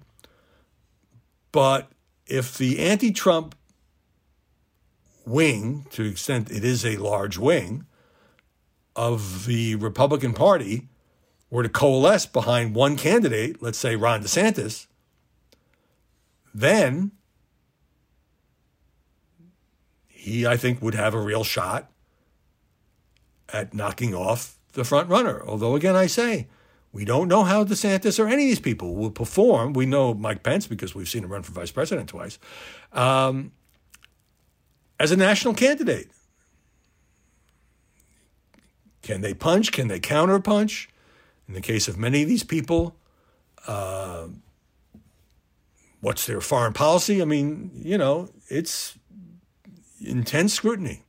but 1.51 1.89
if 2.27 2.57
the 2.57 2.79
anti 2.79 3.11
Trump 3.11 3.55
wing, 5.25 5.85
to 5.91 6.03
the 6.03 6.09
extent 6.09 6.51
it 6.51 6.63
is 6.63 6.85
a 6.85 6.97
large 6.97 7.37
wing, 7.37 7.85
of 8.95 9.45
the 9.45 9.75
Republican 9.75 10.33
Party 10.33 10.87
were 11.49 11.63
to 11.63 11.69
coalesce 11.69 12.25
behind 12.25 12.75
one 12.75 12.97
candidate, 12.97 13.61
let's 13.61 13.77
say 13.77 13.95
Ron 13.95 14.23
DeSantis, 14.23 14.87
then 16.53 17.11
he, 20.07 20.45
I 20.45 20.57
think, 20.57 20.81
would 20.81 20.95
have 20.95 21.13
a 21.13 21.21
real 21.21 21.43
shot 21.43 21.91
at 23.53 23.73
knocking 23.73 24.13
off 24.13 24.57
the 24.73 24.83
front 24.83 25.09
runner. 25.09 25.41
Although, 25.45 25.75
again, 25.75 25.95
I 25.95 26.07
say, 26.07 26.47
we 26.91 27.06
don't 27.06 27.28
know 27.28 27.43
how 27.43 27.63
DeSantis 27.63 28.19
or 28.19 28.28
any 28.28 28.43
of 28.43 28.50
these 28.50 28.60
people 28.60 28.95
will 28.95 29.12
perform. 29.12 29.73
We 29.73 29.86
know 29.86 30.13
Mike 30.13 30.43
Pence 30.43 30.67
because 30.67 30.95
we've 30.95 31.10
seen 31.10 31.23
him 31.23 31.32
run 31.32 31.43
for 31.43 31.52
vice 31.52 31.71
president 31.71 32.10
twice 32.10 32.39
um, 32.93 33.52
as 35.00 35.12
a 35.12 35.17
national 35.17 35.54
candidate. 35.54 36.10
Can 39.02 39.21
they 39.21 39.34
punch? 39.34 39.71
Can 39.71 39.88
they 39.88 40.00
counterpunch? 40.00 40.88
In 41.47 41.53
the 41.53 41.61
case 41.61 41.88
of 41.88 41.97
many 41.97 42.24
of 42.24 42.28
these 42.28 42.43
people, 42.43 42.97
uh, 43.68 44.28
what's 46.01 46.26
their 46.26 46.41
foreign 46.41 46.74
policy? 46.74 47.22
I 47.22 47.26
mean, 47.26 47.72
you 47.74 47.97
know, 47.97 48.30
it's 48.49 48.97
intense 50.01 50.53
scrutiny. 50.53 51.03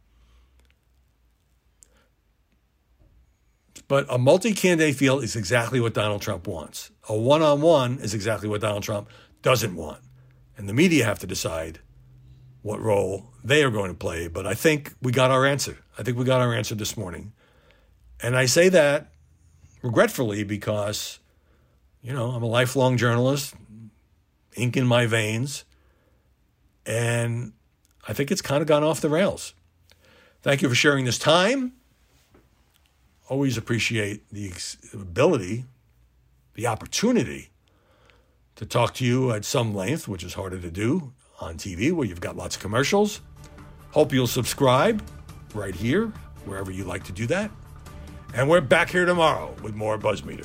But 3.89 4.07
a 4.11 4.18
multi 4.18 4.53
candidate 4.53 4.97
field 4.97 5.24
is 5.24 5.34
exactly 5.34 5.80
what 5.80 5.95
Donald 5.95 6.20
Trump 6.20 6.47
wants. 6.47 6.91
A 7.09 7.16
one 7.16 7.41
on 7.41 7.62
one 7.62 7.99
is 7.99 8.12
exactly 8.12 8.49
what 8.49 8.61
Donald 8.61 8.82
Trump 8.82 9.09
doesn't 9.41 9.74
want. 9.74 10.01
And 10.59 10.68
the 10.68 10.74
media 10.74 11.07
have 11.07 11.18
to 11.20 11.26
decide 11.26 11.80
what 12.61 12.80
role 12.80 13.30
they 13.43 13.64
are 13.64 13.70
going 13.70 13.91
to 13.91 13.97
play. 13.97 14.28
But 14.28 14.47
I 14.47 14.53
think 14.53 14.93
we 15.01 15.11
got 15.11 15.30
our 15.30 15.47
answer. 15.47 15.78
I 15.99 16.03
think 16.03 16.18
we 16.18 16.24
got 16.24 16.43
our 16.43 16.53
answer 16.53 16.74
this 16.74 16.99
morning. 16.99 17.32
And 18.20 18.36
I 18.36 18.45
say 18.45 18.68
that 18.68 19.11
regretfully 19.80 20.45
because, 20.45 21.18
you 22.03 22.12
know, 22.12 22.30
I'm 22.32 22.43
a 22.43 22.47
lifelong 22.47 22.99
journalist, 22.99 23.55
ink 24.55 24.76
in 24.76 24.86
my 24.86 25.07
veins, 25.07 25.64
and 26.84 27.53
I 28.07 28.12
think 28.12 28.30
it's 28.30 28.43
kind 28.43 28.61
of 28.61 28.68
gone 28.68 28.82
off 28.82 29.01
the 29.01 29.09
rails. 29.09 29.55
Thank 30.43 30.61
you 30.61 30.68
for 30.68 30.74
sharing 30.74 31.05
this 31.05 31.18
time 31.18 31.77
always 33.28 33.56
appreciate 33.56 34.28
the 34.30 34.52
ability, 34.92 35.64
the 36.54 36.66
opportunity 36.66 37.50
to 38.56 38.66
talk 38.66 38.94
to 38.94 39.04
you 39.04 39.30
at 39.30 39.44
some 39.44 39.74
length, 39.74 40.08
which 40.08 40.24
is 40.24 40.34
harder 40.34 40.58
to 40.58 40.70
do 40.70 41.12
on 41.40 41.56
TV 41.56 41.92
where 41.92 42.06
you've 42.06 42.20
got 42.20 42.36
lots 42.36 42.56
of 42.56 42.62
commercials. 42.62 43.20
Hope 43.92 44.12
you'll 44.12 44.26
subscribe 44.26 45.02
right 45.54 45.74
here, 45.74 46.12
wherever 46.44 46.70
you 46.70 46.84
like 46.84 47.04
to 47.04 47.12
do 47.12 47.26
that. 47.26 47.50
And 48.34 48.48
we're 48.48 48.60
back 48.60 48.90
here 48.90 49.04
tomorrow 49.04 49.54
with 49.62 49.74
more 49.74 49.96
Buzz 49.96 50.24
Meter. 50.24 50.44